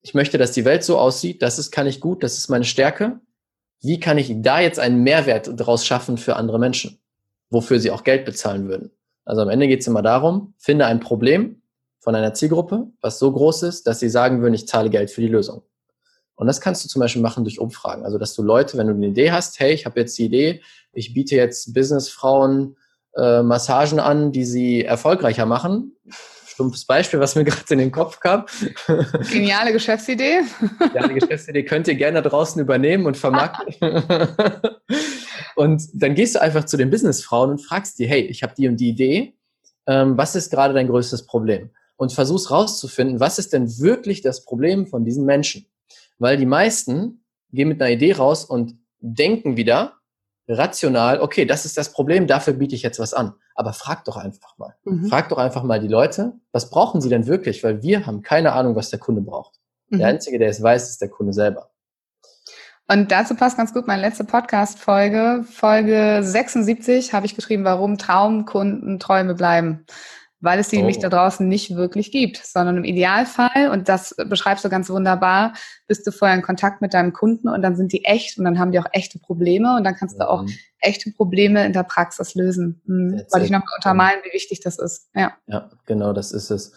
ich 0.03 0.15
möchte, 0.15 0.39
dass 0.39 0.53
die 0.53 0.65
Welt 0.65 0.85
so 0.85 0.99
aussieht, 0.99 1.43
das 1.43 1.59
ist, 1.59 1.71
kann 1.71 1.87
ich 1.87 2.01
gut, 2.01 2.23
das 2.23 2.39
ist 2.39 2.49
meine 2.49 2.65
Stärke. 2.65 3.21
Wie 3.81 4.01
kann 4.01 4.19
ich 4.19 4.33
da 4.39 4.61
jetzt 4.61 4.79
einen 4.79 5.03
Mehrwert 5.03 5.51
daraus 5.59 5.85
schaffen 5.87 6.19
für 6.19 6.37
andere 6.37 6.59
Menschen, 6.59 6.99
wofür 7.51 7.79
sie 7.79 7.91
auch 7.91 8.05
Geld 8.05 8.25
bezahlen 8.25 8.69
würden? 8.69 8.91
Also 9.25 9.43
am 9.43 9.51
Ende 9.51 9.69
geht 9.69 9.81
es 9.81 9.87
immer 9.87 10.03
darum, 10.03 10.55
finde 10.57 10.87
ein 10.87 11.01
Problem 11.01 11.63
von 12.01 12.15
einer 12.15 12.35
Zielgruppe, 12.35 12.87
was 13.01 13.19
so 13.19 13.31
groß 13.31 13.65
ist, 13.65 13.87
dass 13.87 14.01
sie 14.01 14.09
sagen 14.09 14.41
würden, 14.41 14.55
ich 14.55 14.67
zahle 14.67 14.91
Geld 14.91 15.11
für 15.11 15.21
die 15.21 15.29
Lösung. 15.29 15.63
Und 16.35 16.47
das 16.47 16.61
kannst 16.61 16.85
du 16.85 16.89
zum 16.89 17.01
Beispiel 17.01 17.21
machen 17.21 17.45
durch 17.45 17.59
Umfragen. 17.59 18.05
Also 18.05 18.17
dass 18.17 18.35
du 18.35 18.43
Leute, 18.43 18.79
wenn 18.79 18.87
du 18.87 18.95
eine 18.95 19.09
Idee 19.09 19.33
hast, 19.33 19.59
hey, 19.59 19.73
ich 19.75 19.85
habe 19.85 20.01
jetzt 20.01 20.17
die 20.19 20.25
Idee, 20.25 20.63
ich 20.93 21.13
biete 21.13 21.35
jetzt 21.35 21.75
Businessfrauen 21.75 22.77
äh, 23.17 23.43
Massagen 23.43 23.99
an, 23.99 24.31
die 24.31 24.45
sie 24.45 24.85
erfolgreicher 24.85 25.47
machen 25.47 25.97
stumpfes 26.59 26.85
Beispiel, 26.85 27.21
was 27.21 27.37
mir 27.37 27.45
gerade 27.45 27.73
in 27.73 27.79
den 27.79 27.93
Kopf 27.93 28.19
kam. 28.19 28.45
Geniale 29.31 29.73
Geschäftsidee. 29.73 30.41
Geniale 30.81 31.15
Geschäftsidee 31.15 31.63
könnt 31.63 31.87
ihr 31.87 31.95
gerne 31.95 32.21
draußen 32.21 32.61
übernehmen 32.61 33.07
und 33.07 33.17
vermarkten. 33.17 34.03
und 35.55 35.83
dann 35.95 36.17
gehst 36.17 36.35
du 36.35 36.43
einfach 36.43 36.65
zu 36.65 36.77
den 36.77 36.91
Businessfrauen 36.91 37.51
und 37.51 37.59
fragst 37.59 38.01
die, 38.01 38.09
hey, 38.09 38.23
ich 38.23 38.43
habe 38.43 38.55
die 38.57 38.67
und 38.67 38.79
die 38.79 38.89
Idee. 38.89 39.35
Ähm, 39.87 40.19
was 40.19 40.35
ist 40.35 40.51
gerade 40.51 40.75
dein 40.75 40.89
größtes 40.89 41.27
Problem? 41.27 41.71
Und 41.97 42.13
versuchst 42.13 42.51
rauszufinden, 42.51 43.21
was 43.21 43.39
ist 43.39 43.53
denn 43.53 43.79
wirklich 43.79 44.23
das 44.23 44.45
Problem 44.45 44.89
von 44.89 45.05
diesen 45.05 45.25
Menschen? 45.25 45.67
Weil 46.19 46.37
die 46.37 46.47
meisten 46.47 47.25
gehen 47.53 47.69
mit 47.69 47.81
einer 47.81 47.93
Idee 47.93 48.15
raus 48.15 48.45
und 48.45 48.75
denken 49.01 49.57
wieder, 49.57 49.95
rational, 50.49 51.21
okay, 51.21 51.45
das 51.45 51.65
ist 51.65 51.77
das 51.77 51.93
Problem, 51.93 52.27
dafür 52.27 52.55
biete 52.55 52.75
ich 52.75 52.83
jetzt 52.83 52.99
was 52.99 53.15
an. 53.15 53.35
Aber 53.59 53.73
frag 53.73 54.05
doch 54.05 54.17
einfach 54.17 54.57
mal. 54.57 54.77
Mhm. 54.85 55.07
Frag 55.07 55.31
doch 55.31 55.39
einfach 55.39 55.65
mal 55.65 55.81
die 55.81 55.89
Leute, 55.89 56.35
was 56.53 56.71
brauchen 56.71 57.01
sie 57.01 57.09
denn 57.09 57.27
wirklich? 57.27 57.65
Weil 57.65 57.83
wir 57.83 58.07
haben 58.07 58.23
keine 58.23 58.53
Ahnung, 58.53 58.77
was 58.77 58.91
der 58.91 59.01
Kunde 59.01 59.21
braucht. 59.21 59.59
Mhm. 59.89 59.99
Der 59.99 60.07
Einzige, 60.07 60.39
der 60.39 60.49
es 60.49 60.63
weiß, 60.63 60.89
ist 60.89 61.01
der 61.01 61.09
Kunde 61.09 61.33
selber. 61.33 61.69
Und 62.87 63.11
dazu 63.11 63.35
passt 63.35 63.57
ganz 63.57 63.75
gut 63.75 63.89
meine 63.89 64.01
letzte 64.01 64.23
Podcast-Folge. 64.23 65.45
Folge 65.51 66.21
76 66.23 67.13
habe 67.13 67.27
ich 67.27 67.35
geschrieben, 67.35 67.65
warum 67.65 67.99
Traumkunden 67.99 69.01
Träume 69.01 69.35
bleiben 69.35 69.85
weil 70.41 70.59
es 70.61 70.69
die 70.69 70.77
oh. 70.77 70.81
nämlich 70.81 70.99
da 70.99 71.09
draußen 71.09 71.47
nicht 71.47 71.75
wirklich 71.75 72.13
gibt, 72.13 72.37
sondern 72.37 72.77
im 72.77 72.85
Idealfall, 72.85 73.71
und 73.73 73.89
das 73.89 74.15
beschreibst 74.29 74.65
du 74.65 74.69
ganz 74.69 74.89
wunderbar, 74.89 75.55
bist 75.87 76.07
du 76.07 76.13
vorher 76.13 76.37
in 76.37 76.43
Kontakt 76.43 76.81
mit 76.81 76.95
deinem 76.95 77.13
Kunden 77.13 77.49
und 77.49 77.63
dann 77.63 77.77
sind 77.77 77.93
die 77.93 78.05
echt 78.05 78.39
und 78.39 78.45
dann 78.45 78.59
haben 78.59 78.71
die 78.71 78.79
auch 78.79 78.87
echte 78.93 79.19
Probleme 79.19 79.77
und 79.77 79.85
dann 79.85 79.97
kannst 79.97 80.17
mhm. 80.17 80.21
du 80.21 80.31
auch 80.31 80.43
mhm. 80.43 80.53
echte 80.81 81.11
Probleme 81.11 81.67
in 81.67 81.73
der 81.73 81.83
Praxis 81.83 82.35
lösen. 82.35 82.81
Mhm. 82.87 83.23
Wollte 83.31 83.47
ich 83.47 83.51
nochmal 83.51 83.75
untermalen, 83.77 84.21
wie 84.25 84.33
wichtig 84.33 84.61
das 84.61 84.79
ist. 84.79 85.09
Ja, 85.15 85.33
ja 85.47 85.71
genau, 85.87 86.13
das 86.13 86.33
ist 86.33 86.51
es. 86.51 86.73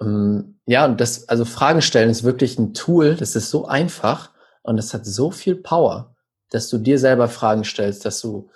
Ähm, 0.00 0.60
ja, 0.66 0.84
und 0.84 1.00
das, 1.00 1.28
also 1.28 1.44
Fragen 1.44 1.82
stellen 1.82 2.10
ist 2.10 2.24
wirklich 2.24 2.58
ein 2.58 2.74
Tool, 2.74 3.14
das 3.16 3.36
ist 3.36 3.50
so 3.50 3.66
einfach 3.66 4.30
und 4.62 4.78
es 4.78 4.92
hat 4.92 5.06
so 5.06 5.30
viel 5.30 5.56
Power, 5.56 6.14
dass 6.50 6.68
du 6.68 6.78
dir 6.78 6.98
selber 6.98 7.28
Fragen 7.28 7.64
stellst, 7.64 8.04
dass 8.04 8.20
du 8.20 8.50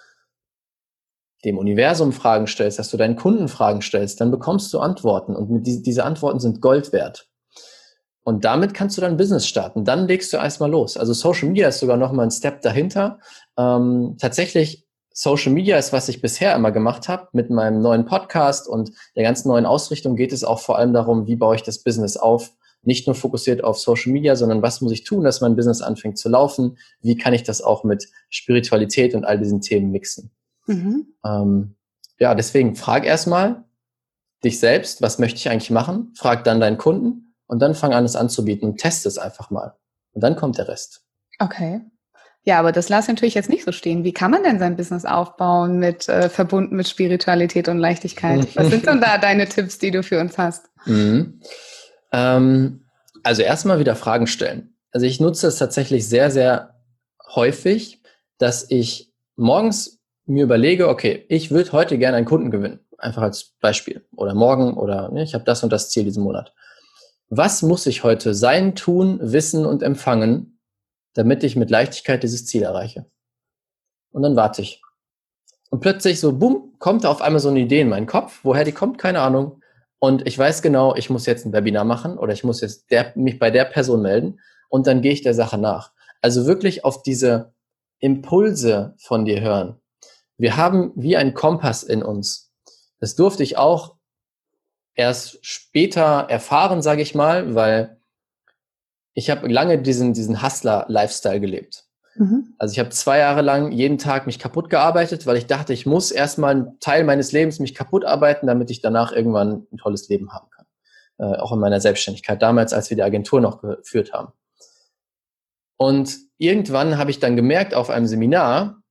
dem 1.45 1.59
Universum 1.59 2.13
Fragen 2.13 2.47
stellst, 2.47 2.79
dass 2.79 2.91
du 2.91 2.97
deinen 2.97 3.17
Kunden 3.17 3.49
Fragen 3.49 3.83
stellst, 3.83 4.21
dann 4.21 4.31
bekommst 4.31 4.73
du 4.73 4.79
Antworten 4.79 5.35
und 5.35 5.65
die, 5.65 5.83
diese 5.83 6.05
Antworten 6.05 6.41
sind 6.41 6.61
Gold 6.61 6.93
wert. 6.93 7.29
Und 8.25 8.45
damit 8.45 8.73
kannst 8.73 8.97
du 8.97 9.01
dein 9.01 9.17
Business 9.17 9.47
starten. 9.47 9.85
Dann 9.85 10.07
legst 10.07 10.33
du 10.33 10.37
erstmal 10.37 10.71
los. 10.71 10.97
Also 10.97 11.13
Social 11.13 11.49
Media 11.49 11.69
ist 11.69 11.81
sogar 11.81 11.97
noch 11.97 12.13
mal 12.13 12.23
ein 12.23 12.31
Step 12.31 12.63
dahinter. 12.63 13.19
Ähm, 13.59 14.17
tatsächlich, 14.21 14.87
Social 15.15 15.53
Media 15.53 15.77
ist, 15.77 15.93
was 15.93 16.09
ich 16.09 16.23
bisher 16.23 16.55
immer 16.55 16.71
gemacht 16.71 17.09
habe. 17.09 17.29
Mit 17.33 17.51
meinem 17.51 17.83
neuen 17.83 18.07
Podcast 18.07 18.69
und 18.69 18.93
der 19.17 19.25
ganzen 19.25 19.49
neuen 19.49 19.67
Ausrichtung 19.67 20.17
geht 20.17 20.33
es 20.33 20.45
auch 20.45 20.61
vor 20.61 20.79
allem 20.79 20.93
darum, 20.93 21.27
wie 21.27 21.37
baue 21.37 21.57
ich 21.57 21.63
das 21.63 21.83
Business 21.83 22.17
auf. 22.17 22.53
Nicht 22.83 23.07
nur 23.07 23.15
fokussiert 23.15 23.63
auf 23.63 23.79
Social 23.79 24.13
Media, 24.13 24.37
sondern 24.37 24.63
was 24.63 24.81
muss 24.81 24.93
ich 24.93 25.05
tun, 25.05 25.25
dass 25.25 25.41
mein 25.41 25.55
Business 25.55 25.83
anfängt 25.83 26.19
zu 26.19 26.29
laufen? 26.29 26.79
Wie 27.01 27.17
kann 27.17 27.35
ich 27.35 27.43
das 27.43 27.61
auch 27.61 27.85
mit 27.85 28.09
Spiritualität 28.31 29.15
und 29.15 29.25
all 29.25 29.39
diesen 29.39 29.61
Themen 29.61 29.91
mixen? 29.91 30.31
Mhm. 30.67 31.07
Ähm, 31.25 31.77
ja, 32.19 32.35
deswegen 32.35 32.77
frag 32.77 33.05
erstmal 33.05 33.65
dich 34.45 34.59
selbst, 34.61 35.03
was 35.03 35.19
möchte 35.19 35.39
ich 35.39 35.49
eigentlich 35.49 35.71
machen? 35.71 36.13
Frag 36.17 36.45
dann 36.45 36.61
deinen 36.61 36.79
Kunden 36.79 37.35
und 37.47 37.61
dann 37.61 37.75
fang 37.75 37.93
an, 37.93 38.05
es 38.05 38.17
anzubieten 38.17 38.71
und 38.71 38.79
teste 38.79 39.09
es 39.09 39.19
einfach 39.19 39.51
mal. 39.51 39.77
Und 40.13 40.23
dann 40.23 40.37
kommt 40.37 40.59
der 40.59 40.69
Rest. 40.69 41.05
Okay. 41.39 41.81
Ja, 42.45 42.59
aber 42.59 42.73
das 42.73 42.89
lass 42.89 43.07
natürlich 43.07 43.35
jetzt 43.35 43.49
nicht 43.49 43.65
so 43.65 43.71
stehen. 43.71 44.03
Wie 44.03 44.13
kann 44.13 44.33
man 44.33 44.43
denn 44.43 44.59
sein 44.59 44.77
Business 44.77 45.05
aufbauen 45.05 45.79
mit 45.79 46.09
äh, 46.09 46.29
verbunden 46.29 46.75
mit 46.75 46.89
Spiritualität 46.89 47.69
und 47.69 47.79
Leichtigkeit? 47.79 48.49
Was 48.57 48.69
sind 48.69 48.87
denn 48.87 49.01
da 49.01 49.19
deine 49.19 49.49
Tipps, 49.49 49.79
die 49.79 49.93
du 49.93 50.03
für 50.03 50.21
uns 50.21 50.39
hast? 50.39 50.67
Mhm. 50.87 51.41
Ähm, 52.13 52.87
also 53.23 53.43
erstmal 53.43 53.79
wieder 53.79 53.95
Fragen 53.95 54.27
stellen. 54.27 54.77
Also 54.91 55.07
ich 55.07 55.21
nutze 55.21 55.47
es 55.47 55.57
tatsächlich 55.57 56.09
sehr, 56.09 56.31
sehr 56.31 56.81
häufig, 57.35 58.03
dass 58.39 58.69
ich 58.69 59.13
morgens 59.37 60.02
mir 60.27 60.45
überlege, 60.45 60.89
okay, 60.89 61.25
ich 61.29 61.51
würde 61.51 61.73
heute 61.73 61.99
gerne 61.99 62.17
einen 62.17 62.27
Kunden 62.27 62.51
gewinnen, 62.51 62.81
einfach 62.99 63.23
als 63.23 63.55
Beispiel, 63.61 64.05
oder 64.17 64.35
morgen, 64.35 64.75
oder 64.75 65.11
ne, 65.11 65.23
ich 65.23 65.35
habe 65.35 65.45
das 65.45 65.63
und 65.63 65.73
das 65.73 65.91
Ziel 65.91 66.05
diesen 66.05 66.23
Monat. 66.23 66.53
Was 67.29 67.63
muss 67.63 67.87
ich 67.87 68.05
heute 68.05 68.35
sein, 68.35 68.75
tun, 68.75 69.19
wissen 69.21 69.65
und 69.65 69.83
empfangen, 69.83 70.61
damit 71.15 71.45
ich 71.45 71.57
mit 71.57 71.71
Leichtigkeit 71.71 72.23
dieses 72.23 72.47
Ziel 72.47 72.63
erreiche? 72.63 73.07
Und 74.13 74.23
dann 74.23 74.37
warte 74.37 74.63
ich. 74.63 74.83
Und 75.71 75.81
plötzlich 75.81 76.21
so, 76.21 76.39
bumm, 76.39 76.75
kommt 76.79 77.05
da 77.05 77.11
auf 77.11 77.23
einmal 77.23 77.41
so 77.41 77.49
eine 77.49 77.61
Idee 77.61 77.81
in 77.81 77.89
meinen 77.89 78.07
Kopf. 78.07 78.41
Woher 78.43 78.65
die 78.65 78.73
kommt, 78.73 78.99
keine 78.99 79.21
Ahnung. 79.21 79.63
Und 79.99 80.27
ich 80.27 80.39
weiß 80.39 80.61
genau, 80.61 80.95
ich 80.95 81.09
muss 81.09 81.27
jetzt 81.27 81.47
ein 81.47 81.53
Webinar 81.53 81.85
machen 81.85 82.19
oder 82.19 82.33
ich 82.33 82.45
muss 82.45 82.61
jetzt 82.61 82.91
der, 82.91 83.13
mich 83.15 83.39
bei 83.39 83.51
der 83.51 83.65
Person 83.65 84.03
melden 84.03 84.41
und 84.69 84.87
dann 84.87 85.01
gehe 85.01 85.13
ich 85.13 85.23
der 85.23 85.33
Sache 85.33 85.59
nach. 85.59 85.93
Also 86.21 86.45
wirklich 86.45 86.85
auf 86.85 87.03
diese 87.03 87.55
Impulse 88.01 88.95
von 88.99 89.25
dir 89.25 89.41
hören. 89.41 89.81
Wir 90.39 90.57
haben 90.57 90.93
wie 90.97 91.17
ein 91.17 91.35
Kompass 91.35 91.83
in 91.83 92.03
uns. 92.03 92.53
Das 93.01 93.15
durfte 93.15 93.43
ich 93.43 93.57
auch 93.57 93.97
erst 94.95 95.45
später 95.45 96.27
erfahren, 96.29 96.83
sage 96.83 97.03
ich 97.03 97.15
mal, 97.15 97.55
weil 97.55 98.01
ich 99.15 99.31
habe 99.31 99.49
lange 99.49 99.81
diesen, 99.81 100.15
diesen 100.15 100.43
Hustler-Lifestyle 100.43 101.41
gelebt. 101.41 101.85
Mhm. 102.15 102.55
Also 102.59 102.73
ich 102.73 102.79
habe 102.79 102.91
zwei 102.91 103.19
Jahre 103.19 103.43
lang 103.43 103.73
jeden 103.73 103.99
Tag 103.99 104.27
mich 104.27 104.39
kaputt 104.39 104.71
gearbeitet, 104.71 105.27
weil 105.27 105.37
ich 105.37 105.47
dachte, 105.47 105.73
ich 105.73 105.87
muss 105.87 106.11
erstmal 106.11 106.53
einen 106.53 106.81
Teil 106.81 107.05
meines 107.05 107.33
Lebens 107.33 107.59
mich 107.59 107.75
kaputt 107.75 108.05
arbeiten, 108.05 108.47
damit 108.47 108.71
ich 108.71 108.81
danach 108.81 109.13
irgendwann 109.13 109.67
ein 109.73 109.79
tolles 109.79 110.09
Leben 110.09 110.33
haben 110.33 110.49
kann. 110.51 110.67
Äh, 111.19 111.39
auch 111.39 111.53
in 111.53 111.59
meiner 111.59 111.81
Selbstständigkeit, 111.81 112.43
damals, 112.43 112.73
als 112.73 112.91
wir 112.91 112.97
die 112.97 113.03
Agentur 113.03 113.41
noch 113.41 113.61
geführt 113.61 114.13
haben. 114.13 114.33
Und 115.77 116.17
irgendwann 116.39 116.99
habe 116.99 117.11
ich 117.11 117.19
dann 117.19 117.37
gemerkt 117.37 117.75
auf 117.75 117.91
einem 117.91 118.07
Seminar, 118.07 118.82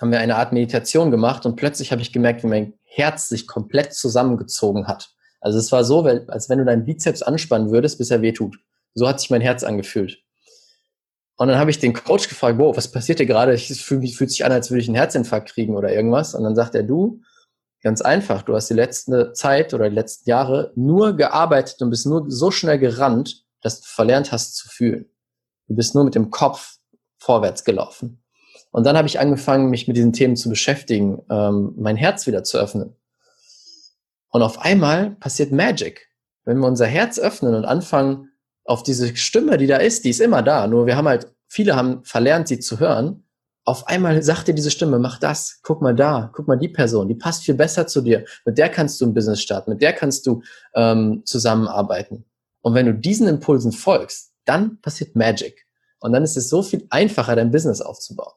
haben 0.00 0.12
wir 0.12 0.20
eine 0.20 0.36
Art 0.36 0.52
Meditation 0.52 1.10
gemacht 1.10 1.44
und 1.46 1.56
plötzlich 1.56 1.92
habe 1.92 2.02
ich 2.02 2.12
gemerkt, 2.12 2.42
wie 2.42 2.48
mein 2.48 2.74
Herz 2.84 3.28
sich 3.28 3.46
komplett 3.46 3.92
zusammengezogen 3.92 4.86
hat. 4.86 5.10
Also 5.40 5.58
es 5.58 5.70
war 5.72 5.84
so, 5.84 6.04
als 6.04 6.48
wenn 6.48 6.58
du 6.58 6.64
deinen 6.64 6.84
Bizeps 6.84 7.22
anspannen 7.22 7.70
würdest, 7.70 7.98
bis 7.98 8.10
er 8.10 8.22
wehtut. 8.22 8.58
So 8.94 9.08
hat 9.08 9.20
sich 9.20 9.30
mein 9.30 9.40
Herz 9.40 9.62
angefühlt. 9.62 10.18
Und 11.36 11.48
dann 11.48 11.58
habe 11.58 11.70
ich 11.70 11.78
den 11.78 11.92
Coach 11.92 12.28
gefragt, 12.28 12.58
wow, 12.58 12.76
was 12.76 12.90
passiert 12.90 13.18
hier 13.18 13.26
gerade? 13.26 13.52
Mich 13.52 14.16
fühlt 14.16 14.30
sich 14.30 14.44
an, 14.44 14.50
als 14.50 14.70
würde 14.70 14.80
ich 14.80 14.88
einen 14.88 14.96
Herzinfarkt 14.96 15.50
kriegen 15.50 15.76
oder 15.76 15.92
irgendwas. 15.92 16.34
Und 16.34 16.42
dann 16.42 16.56
sagt 16.56 16.74
er, 16.74 16.82
du, 16.82 17.20
ganz 17.82 18.00
einfach, 18.00 18.42
du 18.42 18.56
hast 18.56 18.68
die 18.70 18.74
letzte 18.74 19.32
Zeit 19.34 19.72
oder 19.72 19.88
die 19.88 19.94
letzten 19.94 20.28
Jahre 20.28 20.72
nur 20.74 21.16
gearbeitet 21.16 21.80
und 21.80 21.90
bist 21.90 22.06
nur 22.06 22.24
so 22.28 22.50
schnell 22.50 22.80
gerannt, 22.80 23.44
dass 23.62 23.80
du 23.80 23.86
verlernt 23.86 24.32
hast 24.32 24.56
zu 24.56 24.68
fühlen. 24.68 25.08
Du 25.68 25.76
bist 25.76 25.94
nur 25.94 26.04
mit 26.04 26.16
dem 26.16 26.30
Kopf 26.30 26.78
vorwärts 27.18 27.62
gelaufen. 27.62 28.22
Und 28.70 28.84
dann 28.84 28.96
habe 28.96 29.08
ich 29.08 29.18
angefangen, 29.18 29.70
mich 29.70 29.88
mit 29.88 29.96
diesen 29.96 30.12
Themen 30.12 30.36
zu 30.36 30.48
beschäftigen, 30.48 31.22
ähm, 31.30 31.74
mein 31.76 31.96
Herz 31.96 32.26
wieder 32.26 32.44
zu 32.44 32.58
öffnen. 32.58 32.94
Und 34.30 34.42
auf 34.42 34.60
einmal 34.60 35.12
passiert 35.12 35.52
Magic. 35.52 36.08
Wenn 36.44 36.58
wir 36.58 36.66
unser 36.66 36.86
Herz 36.86 37.18
öffnen 37.18 37.54
und 37.54 37.64
anfangen, 37.64 38.30
auf 38.64 38.82
diese 38.82 39.16
Stimme, 39.16 39.56
die 39.56 39.66
da 39.66 39.78
ist, 39.78 40.04
die 40.04 40.10
ist 40.10 40.20
immer 40.20 40.42
da. 40.42 40.66
Nur 40.66 40.86
wir 40.86 40.96
haben 40.96 41.08
halt, 41.08 41.32
viele 41.46 41.74
haben 41.74 42.04
verlernt, 42.04 42.48
sie 42.48 42.58
zu 42.58 42.78
hören. 42.78 43.24
Auf 43.64 43.86
einmal 43.86 44.22
sagt 44.22 44.48
dir 44.48 44.54
diese 44.54 44.70
Stimme, 44.70 44.98
mach 44.98 45.18
das, 45.18 45.60
guck 45.62 45.82
mal 45.82 45.94
da, 45.94 46.30
guck 46.34 46.48
mal 46.48 46.58
die 46.58 46.68
Person, 46.68 47.08
die 47.08 47.14
passt 47.14 47.44
viel 47.44 47.54
besser 47.54 47.86
zu 47.86 48.02
dir. 48.02 48.24
Mit 48.44 48.58
der 48.58 48.68
kannst 48.68 49.00
du 49.00 49.06
ein 49.06 49.14
Business 49.14 49.40
starten, 49.42 49.72
mit 49.72 49.82
der 49.82 49.92
kannst 49.92 50.26
du 50.26 50.42
ähm, 50.74 51.22
zusammenarbeiten. 51.24 52.24
Und 52.60 52.74
wenn 52.74 52.86
du 52.86 52.94
diesen 52.94 53.28
Impulsen 53.28 53.72
folgst, 53.72 54.32
dann 54.44 54.80
passiert 54.80 55.16
Magic. 55.16 55.66
Und 56.00 56.12
dann 56.12 56.22
ist 56.22 56.36
es 56.36 56.48
so 56.48 56.62
viel 56.62 56.86
einfacher, 56.90 57.36
dein 57.36 57.50
Business 57.50 57.80
aufzubauen. 57.80 58.34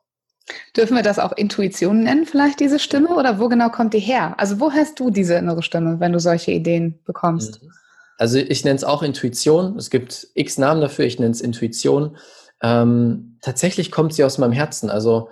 Dürfen 0.76 0.96
wir 0.96 1.04
das 1.04 1.20
auch 1.20 1.32
Intuition 1.34 2.04
nennen, 2.04 2.26
vielleicht 2.26 2.60
diese 2.60 2.80
Stimme? 2.80 3.10
Oder 3.10 3.40
wo 3.40 3.48
genau 3.48 3.70
kommt 3.70 3.94
die 3.94 4.00
her? 4.00 4.36
Also 4.38 4.60
wo 4.60 4.72
hast 4.72 5.00
du 5.00 5.10
diese 5.10 5.36
innere 5.36 5.64
Stimme, 5.64 6.00
wenn 6.00 6.14
du 6.14 6.20
solche 6.20 6.52
Ideen 6.52 7.00
bekommst? 7.06 7.62
Mhm. 7.62 7.72
Also 8.18 8.38
ich 8.38 8.64
nenne 8.64 8.76
es 8.76 8.84
auch 8.84 9.02
Intuition. 9.02 9.78
Es 9.78 9.90
gibt 9.90 10.28
x 10.36 10.58
Namen 10.58 10.82
dafür, 10.82 11.06
ich 11.06 11.20
nenne 11.20 11.32
es 11.32 11.42
Intuition. 11.42 12.18
Ähm, 12.62 13.38
tatsächlich 13.42 13.92
kommt 13.92 14.14
sie 14.14 14.24
aus 14.24 14.38
meinem 14.38 14.52
Herzen. 14.52 14.90
Also 14.90 15.30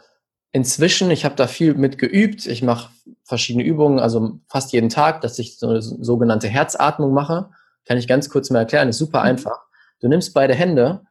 inzwischen, 0.51 1.11
ich 1.11 1.25
habe 1.25 1.35
da 1.35 1.47
viel 1.47 1.75
mit 1.75 1.97
geübt. 1.97 2.47
Ich 2.47 2.63
mache 2.63 2.89
verschiedene 3.23 3.63
Übungen, 3.63 3.99
also 3.99 4.39
fast 4.47 4.73
jeden 4.73 4.89
Tag, 4.89 5.21
dass 5.21 5.37
ich 5.37 5.59
so 5.59 5.69
eine 5.69 5.81
sogenannte 5.81 6.47
Herzatmung 6.47 7.13
mache. 7.13 7.49
Kann 7.85 7.97
ich 7.97 8.07
ganz 8.07 8.29
kurz 8.29 8.49
mal 8.49 8.59
erklären, 8.59 8.89
ist 8.89 8.97
super 8.97 9.19
mhm. 9.19 9.25
einfach. 9.25 9.59
Du 9.99 10.07
nimmst 10.07 10.33
beide 10.33 10.55
Hände. 10.55 11.01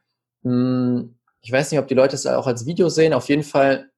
Hm, 0.43 1.15
ich 1.43 1.53
weiß 1.53 1.71
nicht, 1.71 1.81
ob 1.81 1.89
die 1.89 1.95
Leute 1.95 2.15
es 2.15 2.27
auch 2.27 2.47
als 2.47 2.67
Video 2.67 2.89
sehen. 2.89 3.13
Auf 3.13 3.29
jeden 3.29 3.43
Fall. 3.43 3.91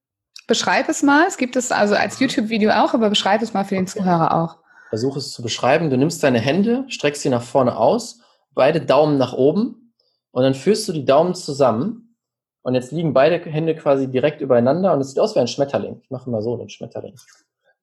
Beschreib 0.46 0.88
es 0.88 1.03
mal. 1.03 1.26
Es 1.26 1.37
gibt 1.37 1.57
es 1.57 1.72
also 1.72 1.94
als 1.94 2.18
YouTube-Video 2.18 2.70
auch, 2.70 2.94
aber 2.94 3.09
beschreib 3.09 3.42
es 3.42 3.55
mal 3.55 3.64
für 3.64 3.76
den 3.76 3.87
Zuhörer 3.87 4.35
auch. 4.35 4.57
Versuche 4.88 5.18
es 5.18 5.33
zu 5.33 5.42
beschreiben. 5.42 5.90
Du 5.90 5.96
nimmst 5.96 6.22
deine 6.22 6.40
Hände, 6.40 6.85
streckst 6.88 7.22
sie 7.22 7.29
nach 7.29 7.42
vorne 7.42 7.76
aus, 7.76 8.20
beide 8.53 8.81
Daumen 8.81 9.18
nach 9.18 9.33
oben 9.33 9.94
und 10.33 10.42
dann 10.42 10.55
führst 10.55 10.88
du 10.88 10.92
die 10.92 11.05
Daumen 11.05 11.35
zusammen. 11.35 12.16
Und 12.62 12.74
jetzt 12.74 12.92
liegen 12.92 13.14
beide 13.14 13.38
Hände 13.48 13.74
quasi 13.74 14.09
direkt 14.09 14.42
übereinander 14.42 14.92
und 14.92 15.00
es 15.00 15.11
sieht 15.11 15.18
aus 15.18 15.35
wie 15.35 15.38
ein 15.38 15.48
Schmetterling. 15.48 16.00
Ich 16.03 16.11
mache 16.11 16.29
mal 16.29 16.42
so 16.42 16.57
den 16.57 16.68
Schmetterling. 16.68 17.14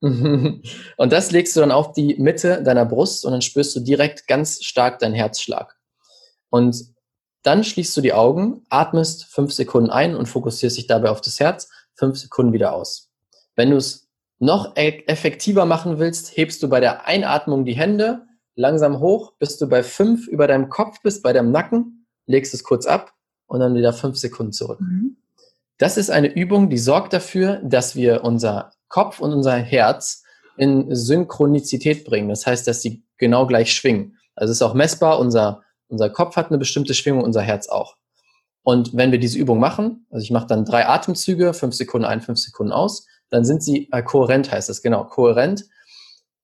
und 0.00 1.12
das 1.12 1.32
legst 1.32 1.56
du 1.56 1.60
dann 1.60 1.72
auf 1.72 1.92
die 1.92 2.14
Mitte 2.18 2.62
deiner 2.62 2.84
Brust 2.84 3.24
und 3.24 3.32
dann 3.32 3.42
spürst 3.42 3.74
du 3.74 3.80
direkt 3.80 4.28
ganz 4.28 4.62
stark 4.62 5.00
deinen 5.00 5.14
Herzschlag. 5.14 5.76
Und 6.50 6.94
dann 7.42 7.64
schließt 7.64 7.96
du 7.96 8.00
die 8.00 8.12
Augen, 8.12 8.66
atmest 8.68 9.24
fünf 9.24 9.52
Sekunden 9.52 9.90
ein 9.90 10.16
und 10.16 10.26
fokussierst 10.26 10.76
dich 10.76 10.86
dabei 10.86 11.10
auf 11.10 11.20
das 11.20 11.40
Herz, 11.40 11.68
fünf 11.94 12.18
Sekunden 12.18 12.52
wieder 12.52 12.72
aus. 12.72 13.10
Wenn 13.56 13.70
du 13.70 13.76
es 13.76 14.08
noch 14.38 14.76
e-, 14.76 15.04
effektiver 15.06 15.64
machen 15.64 15.98
willst, 15.98 16.36
hebst 16.36 16.62
du 16.62 16.68
bei 16.68 16.80
der 16.80 17.06
Einatmung 17.06 17.64
die 17.64 17.76
Hände 17.76 18.26
langsam 18.54 19.00
hoch, 19.00 19.32
bis 19.38 19.56
du 19.56 19.68
bei 19.68 19.82
fünf 19.82 20.26
über 20.26 20.46
deinem 20.46 20.68
Kopf 20.68 21.00
bist, 21.02 21.22
bei 21.22 21.32
deinem 21.32 21.52
Nacken, 21.52 22.06
legst 22.26 22.54
es 22.54 22.64
kurz 22.64 22.86
ab 22.86 23.12
und 23.46 23.60
dann 23.60 23.74
wieder 23.74 23.92
fünf 23.92 24.16
Sekunden 24.16 24.52
zurück. 24.52 24.80
Mhm. 24.80 25.16
Das 25.78 25.96
ist 25.96 26.10
eine 26.10 26.34
Übung, 26.34 26.70
die 26.70 26.78
sorgt 26.78 27.12
dafür, 27.12 27.60
dass 27.62 27.94
wir 27.94 28.24
unser 28.24 28.72
Kopf 28.88 29.20
und 29.20 29.32
unser 29.32 29.54
Herz 29.54 30.24
in 30.56 30.92
Synchronizität 30.94 32.04
bringen. 32.04 32.28
Das 32.28 32.46
heißt, 32.46 32.66
dass 32.66 32.82
sie 32.82 33.04
genau 33.16 33.46
gleich 33.46 33.72
schwingen. 33.72 34.18
Also 34.34 34.50
es 34.50 34.58
ist 34.58 34.62
auch 34.62 34.74
messbar, 34.74 35.20
unser 35.20 35.62
unser 35.88 36.10
Kopf 36.10 36.36
hat 36.36 36.48
eine 36.48 36.58
bestimmte 36.58 36.94
Schwingung, 36.94 37.22
unser 37.22 37.42
Herz 37.42 37.68
auch. 37.68 37.96
Und 38.62 38.94
wenn 38.94 39.12
wir 39.12 39.18
diese 39.18 39.38
Übung 39.38 39.58
machen, 39.58 40.06
also 40.10 40.22
ich 40.22 40.30
mache 40.30 40.46
dann 40.46 40.64
drei 40.64 40.86
Atemzüge, 40.86 41.54
fünf 41.54 41.74
Sekunden 41.74 42.04
ein, 42.04 42.20
fünf 42.20 42.38
Sekunden 42.38 42.72
aus, 42.72 43.06
dann 43.30 43.44
sind 43.44 43.62
sie 43.62 43.88
äh, 43.92 44.02
kohärent, 44.02 44.52
heißt 44.52 44.68
das, 44.68 44.82
genau, 44.82 45.04
kohärent. 45.04 45.64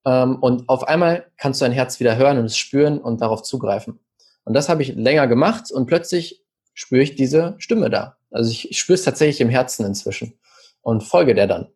Ähm, 0.07 0.37
und 0.37 0.68
auf 0.68 0.88
einmal 0.88 1.26
kannst 1.37 1.61
du 1.61 1.64
dein 1.64 1.72
Herz 1.72 2.00
wieder 2.00 2.16
hören 2.16 2.38
und 2.38 2.46
es 2.46 2.57
spüren 2.57 2.98
und 2.98 3.20
darauf 3.20 3.42
zugreifen. 3.42 4.00
Und 4.44 4.54
das 4.54 4.68
habe 4.68 4.83
ich 4.83 4.94
länger 4.94 5.26
gemacht 5.26 5.70
und 5.70 5.87
plötzlich 5.87 6.42
spüre 6.72 7.02
ich 7.02 7.14
diese 7.14 7.54
Stimme 7.59 7.90
da. 7.90 8.16
Also 8.30 8.50
ich, 8.50 8.70
ich 8.70 8.78
spüre 8.78 8.94
es 8.94 9.04
tatsächlich 9.04 9.40
im 9.40 9.48
Herzen 9.48 9.87
inzwischen 9.87 10.38
und 10.83 11.02
folge 11.02 11.35
der 11.35 11.46
dann. 11.46 11.68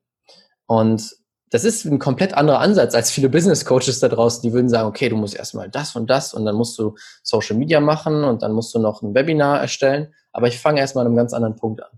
Und 0.66 1.16
das 1.50 1.64
ist 1.64 1.84
ein 1.84 1.98
komplett 1.98 2.34
anderer 2.34 2.60
Ansatz 2.60 2.94
als 2.94 3.10
viele 3.10 3.28
Business 3.28 3.64
Coaches 3.64 4.00
da 4.00 4.08
draußen, 4.08 4.42
die 4.42 4.52
würden 4.52 4.68
sagen, 4.68 4.88
okay, 4.88 5.08
du 5.08 5.16
musst 5.16 5.36
erstmal 5.36 5.70
das 5.70 5.96
und 5.96 6.08
das 6.10 6.34
und 6.34 6.44
dann 6.44 6.54
musst 6.54 6.78
du 6.78 6.94
Social 7.22 7.56
Media 7.56 7.80
machen 7.80 8.24
und 8.24 8.42
dann 8.42 8.52
musst 8.52 8.74
du 8.74 8.78
noch 8.78 9.02
ein 9.02 9.14
Webinar 9.14 9.60
erstellen. 9.60 10.14
Aber 10.32 10.48
ich 10.48 10.58
fange 10.58 10.80
erstmal 10.80 11.02
an 11.02 11.08
einem 11.08 11.16
ganz 11.16 11.32
anderen 11.32 11.56
Punkt 11.56 11.82
an. 11.82 11.90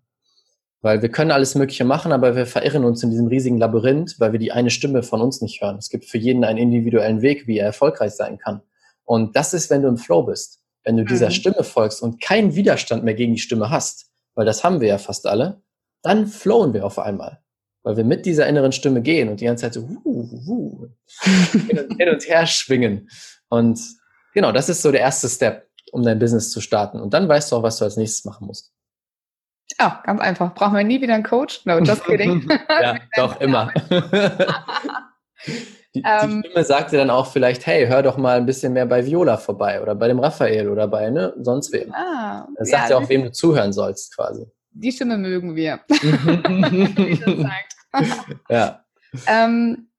Weil 0.82 1.02
wir 1.02 1.10
können 1.10 1.30
alles 1.30 1.54
Mögliche 1.56 1.84
machen, 1.84 2.12
aber 2.12 2.36
wir 2.36 2.46
verirren 2.46 2.84
uns 2.84 3.02
in 3.02 3.10
diesem 3.10 3.26
riesigen 3.26 3.58
Labyrinth, 3.58 4.18
weil 4.18 4.32
wir 4.32 4.38
die 4.38 4.52
eine 4.52 4.70
Stimme 4.70 5.02
von 5.02 5.20
uns 5.20 5.42
nicht 5.42 5.60
hören. 5.60 5.76
Es 5.76 5.90
gibt 5.90 6.06
für 6.06 6.16
jeden 6.16 6.44
einen 6.44 6.58
individuellen 6.58 7.20
Weg, 7.20 7.46
wie 7.46 7.58
er 7.58 7.66
erfolgreich 7.66 8.12
sein 8.12 8.38
kann. 8.38 8.62
Und 9.04 9.36
das 9.36 9.52
ist, 9.52 9.68
wenn 9.68 9.82
du 9.82 9.88
im 9.88 9.98
Flow 9.98 10.22
bist. 10.22 10.60
Wenn 10.84 10.96
du 10.96 11.04
dieser 11.04 11.26
mhm. 11.26 11.32
Stimme 11.32 11.64
folgst 11.64 12.02
und 12.02 12.22
keinen 12.22 12.54
Widerstand 12.54 13.04
mehr 13.04 13.12
gegen 13.12 13.34
die 13.34 13.40
Stimme 13.40 13.68
hast, 13.68 14.10
weil 14.34 14.46
das 14.46 14.64
haben 14.64 14.80
wir 14.80 14.88
ja 14.88 14.96
fast 14.96 15.26
alle, 15.26 15.60
dann 16.02 16.26
flowen 16.26 16.72
wir 16.72 16.86
auf 16.86 16.98
einmal 16.98 17.42
weil 17.82 17.96
wir 17.96 18.04
mit 18.04 18.26
dieser 18.26 18.46
inneren 18.46 18.72
Stimme 18.72 19.02
gehen 19.02 19.28
und 19.28 19.40
die 19.40 19.46
ganze 19.46 19.62
Zeit 19.62 19.74
so 19.74 19.80
uh, 19.80 20.00
uh, 20.04 20.48
uh, 20.48 20.88
hin, 21.66 22.08
und, 22.08 22.28
her 22.28 22.46
schwingen. 22.46 23.08
Und 23.48 23.80
genau, 24.34 24.52
das 24.52 24.68
ist 24.68 24.82
so 24.82 24.92
der 24.92 25.00
erste 25.00 25.28
Step, 25.28 25.68
um 25.92 26.02
dein 26.02 26.18
Business 26.18 26.50
zu 26.50 26.60
starten. 26.60 27.00
Und 27.00 27.14
dann 27.14 27.28
weißt 27.28 27.50
du 27.50 27.56
auch, 27.56 27.62
was 27.62 27.78
du 27.78 27.84
als 27.84 27.96
nächstes 27.96 28.24
machen 28.24 28.46
musst. 28.46 28.72
Ja, 29.78 30.02
ganz 30.04 30.20
einfach. 30.20 30.54
Brauchen 30.54 30.74
wir 30.74 30.84
nie 30.84 31.00
wieder 31.00 31.14
einen 31.14 31.24
Coach? 31.24 31.64
No, 31.64 31.78
just 31.78 32.04
kidding. 32.04 32.48
ja, 32.68 32.98
doch, 33.16 33.40
immer. 33.40 33.72
Die, 35.94 36.02
die 36.02 36.02
ähm, 36.06 36.42
Stimme 36.44 36.64
sagt 36.64 36.92
dir 36.92 36.98
dann 36.98 37.10
auch 37.10 37.26
vielleicht, 37.26 37.66
hey, 37.66 37.86
hör 37.86 38.02
doch 38.02 38.16
mal 38.16 38.36
ein 38.36 38.46
bisschen 38.46 38.72
mehr 38.72 38.86
bei 38.86 39.04
Viola 39.04 39.36
vorbei 39.36 39.80
oder 39.80 39.94
bei 39.94 40.08
dem 40.08 40.20
Raphael 40.20 40.68
oder 40.68 40.86
bei 40.86 41.10
ne, 41.10 41.34
sonst 41.40 41.72
wem. 41.72 41.92
Ah, 41.92 42.46
das 42.56 42.70
sagt 42.70 42.90
ja, 42.90 42.98
dir 42.98 43.04
auch, 43.04 43.08
wem 43.08 43.24
du 43.24 43.32
zuhören 43.32 43.72
sollst 43.72 44.14
quasi. 44.14 44.46
Die 44.72 44.92
Stimme 44.92 45.18
mögen 45.18 45.56
wir. 45.56 45.80
Ja. 48.48 48.84
Ähm, 49.26 49.90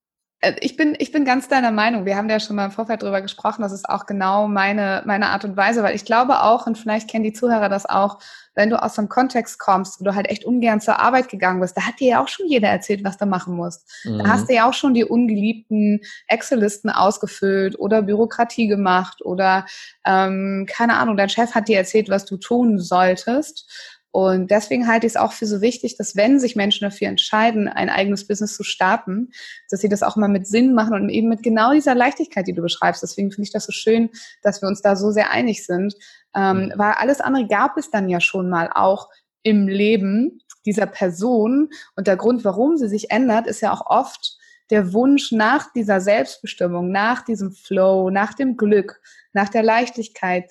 äh, 0.41 0.55
ich 0.59 0.75
bin, 0.75 0.95
ich 0.99 1.11
bin 1.11 1.23
ganz 1.23 1.47
deiner 1.47 1.71
Meinung. 1.71 2.05
Wir 2.05 2.17
haben 2.17 2.29
ja 2.29 2.39
schon 2.39 2.55
mal 2.55 2.65
im 2.65 2.71
Vorfeld 2.71 3.03
drüber 3.03 3.21
gesprochen. 3.21 3.61
Das 3.61 3.71
ist 3.71 3.87
auch 3.87 4.05
genau 4.05 4.47
meine, 4.47 5.03
meine 5.05 5.29
Art 5.29 5.45
und 5.45 5.55
Weise, 5.55 5.83
weil 5.83 5.95
ich 5.95 6.03
glaube 6.03 6.41
auch, 6.41 6.67
und 6.67 6.77
vielleicht 6.77 7.09
kennen 7.09 7.23
die 7.23 7.33
Zuhörer 7.33 7.69
das 7.69 7.85
auch, 7.85 8.19
wenn 8.53 8.69
du 8.69 8.81
aus 8.81 8.99
einem 8.99 9.07
Kontext 9.07 9.59
kommst, 9.59 10.01
wo 10.01 10.03
du 10.03 10.15
halt 10.15 10.29
echt 10.29 10.43
ungern 10.43 10.81
zur 10.81 10.99
Arbeit 10.99 11.29
gegangen 11.29 11.61
bist, 11.61 11.77
da 11.77 11.87
hat 11.87 11.99
dir 12.01 12.09
ja 12.09 12.23
auch 12.23 12.27
schon 12.27 12.47
jeder 12.47 12.67
erzählt, 12.67 13.03
was 13.03 13.17
du 13.17 13.25
machen 13.25 13.55
musst. 13.55 13.89
Mhm. 14.03 14.17
Da 14.17 14.27
hast 14.27 14.49
du 14.49 14.53
ja 14.53 14.67
auch 14.67 14.73
schon 14.73 14.93
die 14.93 15.05
ungeliebten 15.05 16.01
Excel-Listen 16.27 16.89
ausgefüllt 16.89 17.79
oder 17.79 18.01
Bürokratie 18.01 18.67
gemacht 18.67 19.21
oder 19.23 19.65
ähm, 20.05 20.65
keine 20.69 20.97
Ahnung, 20.97 21.15
dein 21.15 21.29
Chef 21.29 21.55
hat 21.55 21.69
dir 21.69 21.77
erzählt, 21.77 22.09
was 22.09 22.25
du 22.25 22.37
tun 22.37 22.77
solltest. 22.79 23.99
Und 24.11 24.51
deswegen 24.51 24.87
halte 24.87 25.07
ich 25.07 25.13
es 25.13 25.17
auch 25.17 25.31
für 25.31 25.45
so 25.45 25.61
wichtig, 25.61 25.95
dass 25.95 26.17
wenn 26.17 26.39
sich 26.39 26.57
Menschen 26.57 26.83
dafür 26.83 27.07
entscheiden, 27.07 27.69
ein 27.69 27.89
eigenes 27.89 28.27
Business 28.27 28.55
zu 28.57 28.63
starten, 28.63 29.29
dass 29.69 29.79
sie 29.79 29.87
das 29.87 30.03
auch 30.03 30.17
mal 30.17 30.27
mit 30.27 30.47
Sinn 30.47 30.73
machen 30.73 30.95
und 30.95 31.09
eben 31.09 31.29
mit 31.29 31.43
genau 31.43 31.71
dieser 31.71 31.95
Leichtigkeit, 31.95 32.45
die 32.45 32.53
du 32.53 32.61
beschreibst. 32.61 33.01
Deswegen 33.01 33.31
finde 33.31 33.43
ich 33.43 33.53
das 33.53 33.65
so 33.65 33.71
schön, 33.71 34.09
dass 34.41 34.61
wir 34.61 34.67
uns 34.67 34.81
da 34.81 34.97
so 34.97 35.11
sehr 35.11 35.31
einig 35.31 35.65
sind. 35.65 35.95
Ähm, 36.33 36.65
mhm. 36.65 36.73
weil 36.75 36.93
alles 36.93 37.19
andere 37.19 37.45
gab 37.47 37.77
es 37.77 37.91
dann 37.91 38.07
ja 38.07 38.21
schon 38.21 38.49
mal 38.49 38.69
auch 38.73 39.09
im 39.43 39.67
Leben 39.67 40.39
dieser 40.65 40.85
Person. 40.85 41.69
Und 41.95 42.07
der 42.07 42.17
Grund, 42.17 42.45
warum 42.45 42.77
sie 42.77 42.87
sich 42.87 43.11
ändert, 43.11 43.47
ist 43.47 43.61
ja 43.61 43.73
auch 43.73 43.85
oft 43.85 44.37
der 44.69 44.93
Wunsch 44.93 45.31
nach 45.31 45.71
dieser 45.73 45.99
Selbstbestimmung, 45.99 46.91
nach 46.91 47.23
diesem 47.23 47.51
Flow, 47.51 48.09
nach 48.09 48.33
dem 48.33 48.55
Glück, 48.55 49.01
nach 49.33 49.49
der 49.49 49.63
Leichtigkeit, 49.63 50.49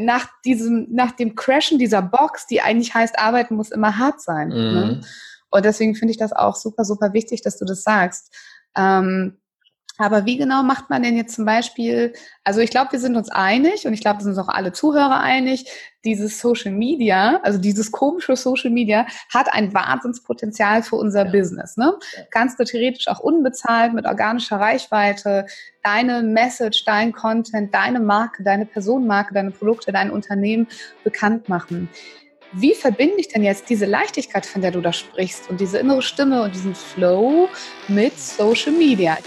nach 0.00 0.28
diesem, 0.44 0.86
nach 0.90 1.12
dem 1.12 1.34
Crashen 1.34 1.78
dieser 1.78 2.02
Box, 2.02 2.46
die 2.46 2.60
eigentlich 2.60 2.94
heißt, 2.94 3.18
arbeiten 3.18 3.56
muss 3.56 3.70
immer 3.70 3.98
hart 3.98 4.20
sein. 4.20 4.48
Ne? 4.48 4.54
Mhm. 4.54 4.74
Ne? 4.74 5.00
Und 5.50 5.64
deswegen 5.64 5.94
finde 5.94 6.12
ich 6.12 6.18
das 6.18 6.32
auch 6.32 6.56
super, 6.56 6.84
super 6.84 7.12
wichtig, 7.12 7.42
dass 7.42 7.58
du 7.58 7.64
das 7.64 7.82
sagst. 7.82 8.34
Ähm, 8.76 9.38
Aber 9.96 10.26
wie 10.26 10.36
genau 10.36 10.64
macht 10.64 10.90
man 10.90 11.04
denn 11.04 11.16
jetzt 11.16 11.36
zum 11.36 11.44
Beispiel, 11.44 12.14
also 12.42 12.60
ich 12.60 12.70
glaube, 12.70 12.92
wir 12.92 12.98
sind 12.98 13.16
uns 13.16 13.28
einig 13.28 13.86
und 13.86 13.92
ich 13.92 14.00
glaube, 14.00 14.18
wir 14.18 14.24
sind 14.24 14.32
uns 14.32 14.40
auch 14.40 14.52
alle 14.52 14.72
Zuhörer 14.72 15.20
einig, 15.20 15.70
dieses 16.04 16.40
Social 16.40 16.72
Media, 16.72 17.40
also 17.44 17.58
dieses 17.58 17.92
komische 17.92 18.34
Social 18.34 18.70
Media 18.70 19.06
hat 19.32 19.52
ein 19.52 19.72
Wahnsinnspotenzial 19.72 20.82
für 20.82 20.96
unser 20.96 21.26
ja. 21.26 21.30
Business. 21.30 21.76
Ne? 21.76 21.94
Kannst 22.30 22.58
du 22.58 22.64
theoretisch 22.64 23.06
auch 23.06 23.20
unbezahlt 23.20 23.94
mit 23.94 24.04
organischer 24.04 24.56
Reichweite 24.56 25.46
deine 25.82 26.22
Message, 26.22 26.84
dein 26.84 27.12
Content, 27.12 27.72
deine 27.72 28.00
Marke, 28.00 28.42
deine 28.42 28.66
Personenmarke, 28.66 29.32
deine 29.32 29.52
Produkte, 29.52 29.92
dein 29.92 30.10
Unternehmen 30.10 30.66
bekannt 31.04 31.48
machen 31.48 31.88
wie 32.56 32.74
verbinde 32.74 33.16
ich 33.18 33.26
denn 33.26 33.42
jetzt 33.42 33.68
diese 33.68 33.84
Leichtigkeit, 33.84 34.46
von 34.46 34.62
der 34.62 34.70
du 34.70 34.80
da 34.80 34.92
sprichst 34.92 35.50
und 35.50 35.60
diese 35.60 35.78
innere 35.78 36.02
Stimme 36.02 36.42
und 36.42 36.54
diesen 36.54 36.76
Flow 36.76 37.48
mit 37.88 38.16
Social 38.16 38.70
Media? 38.70 39.18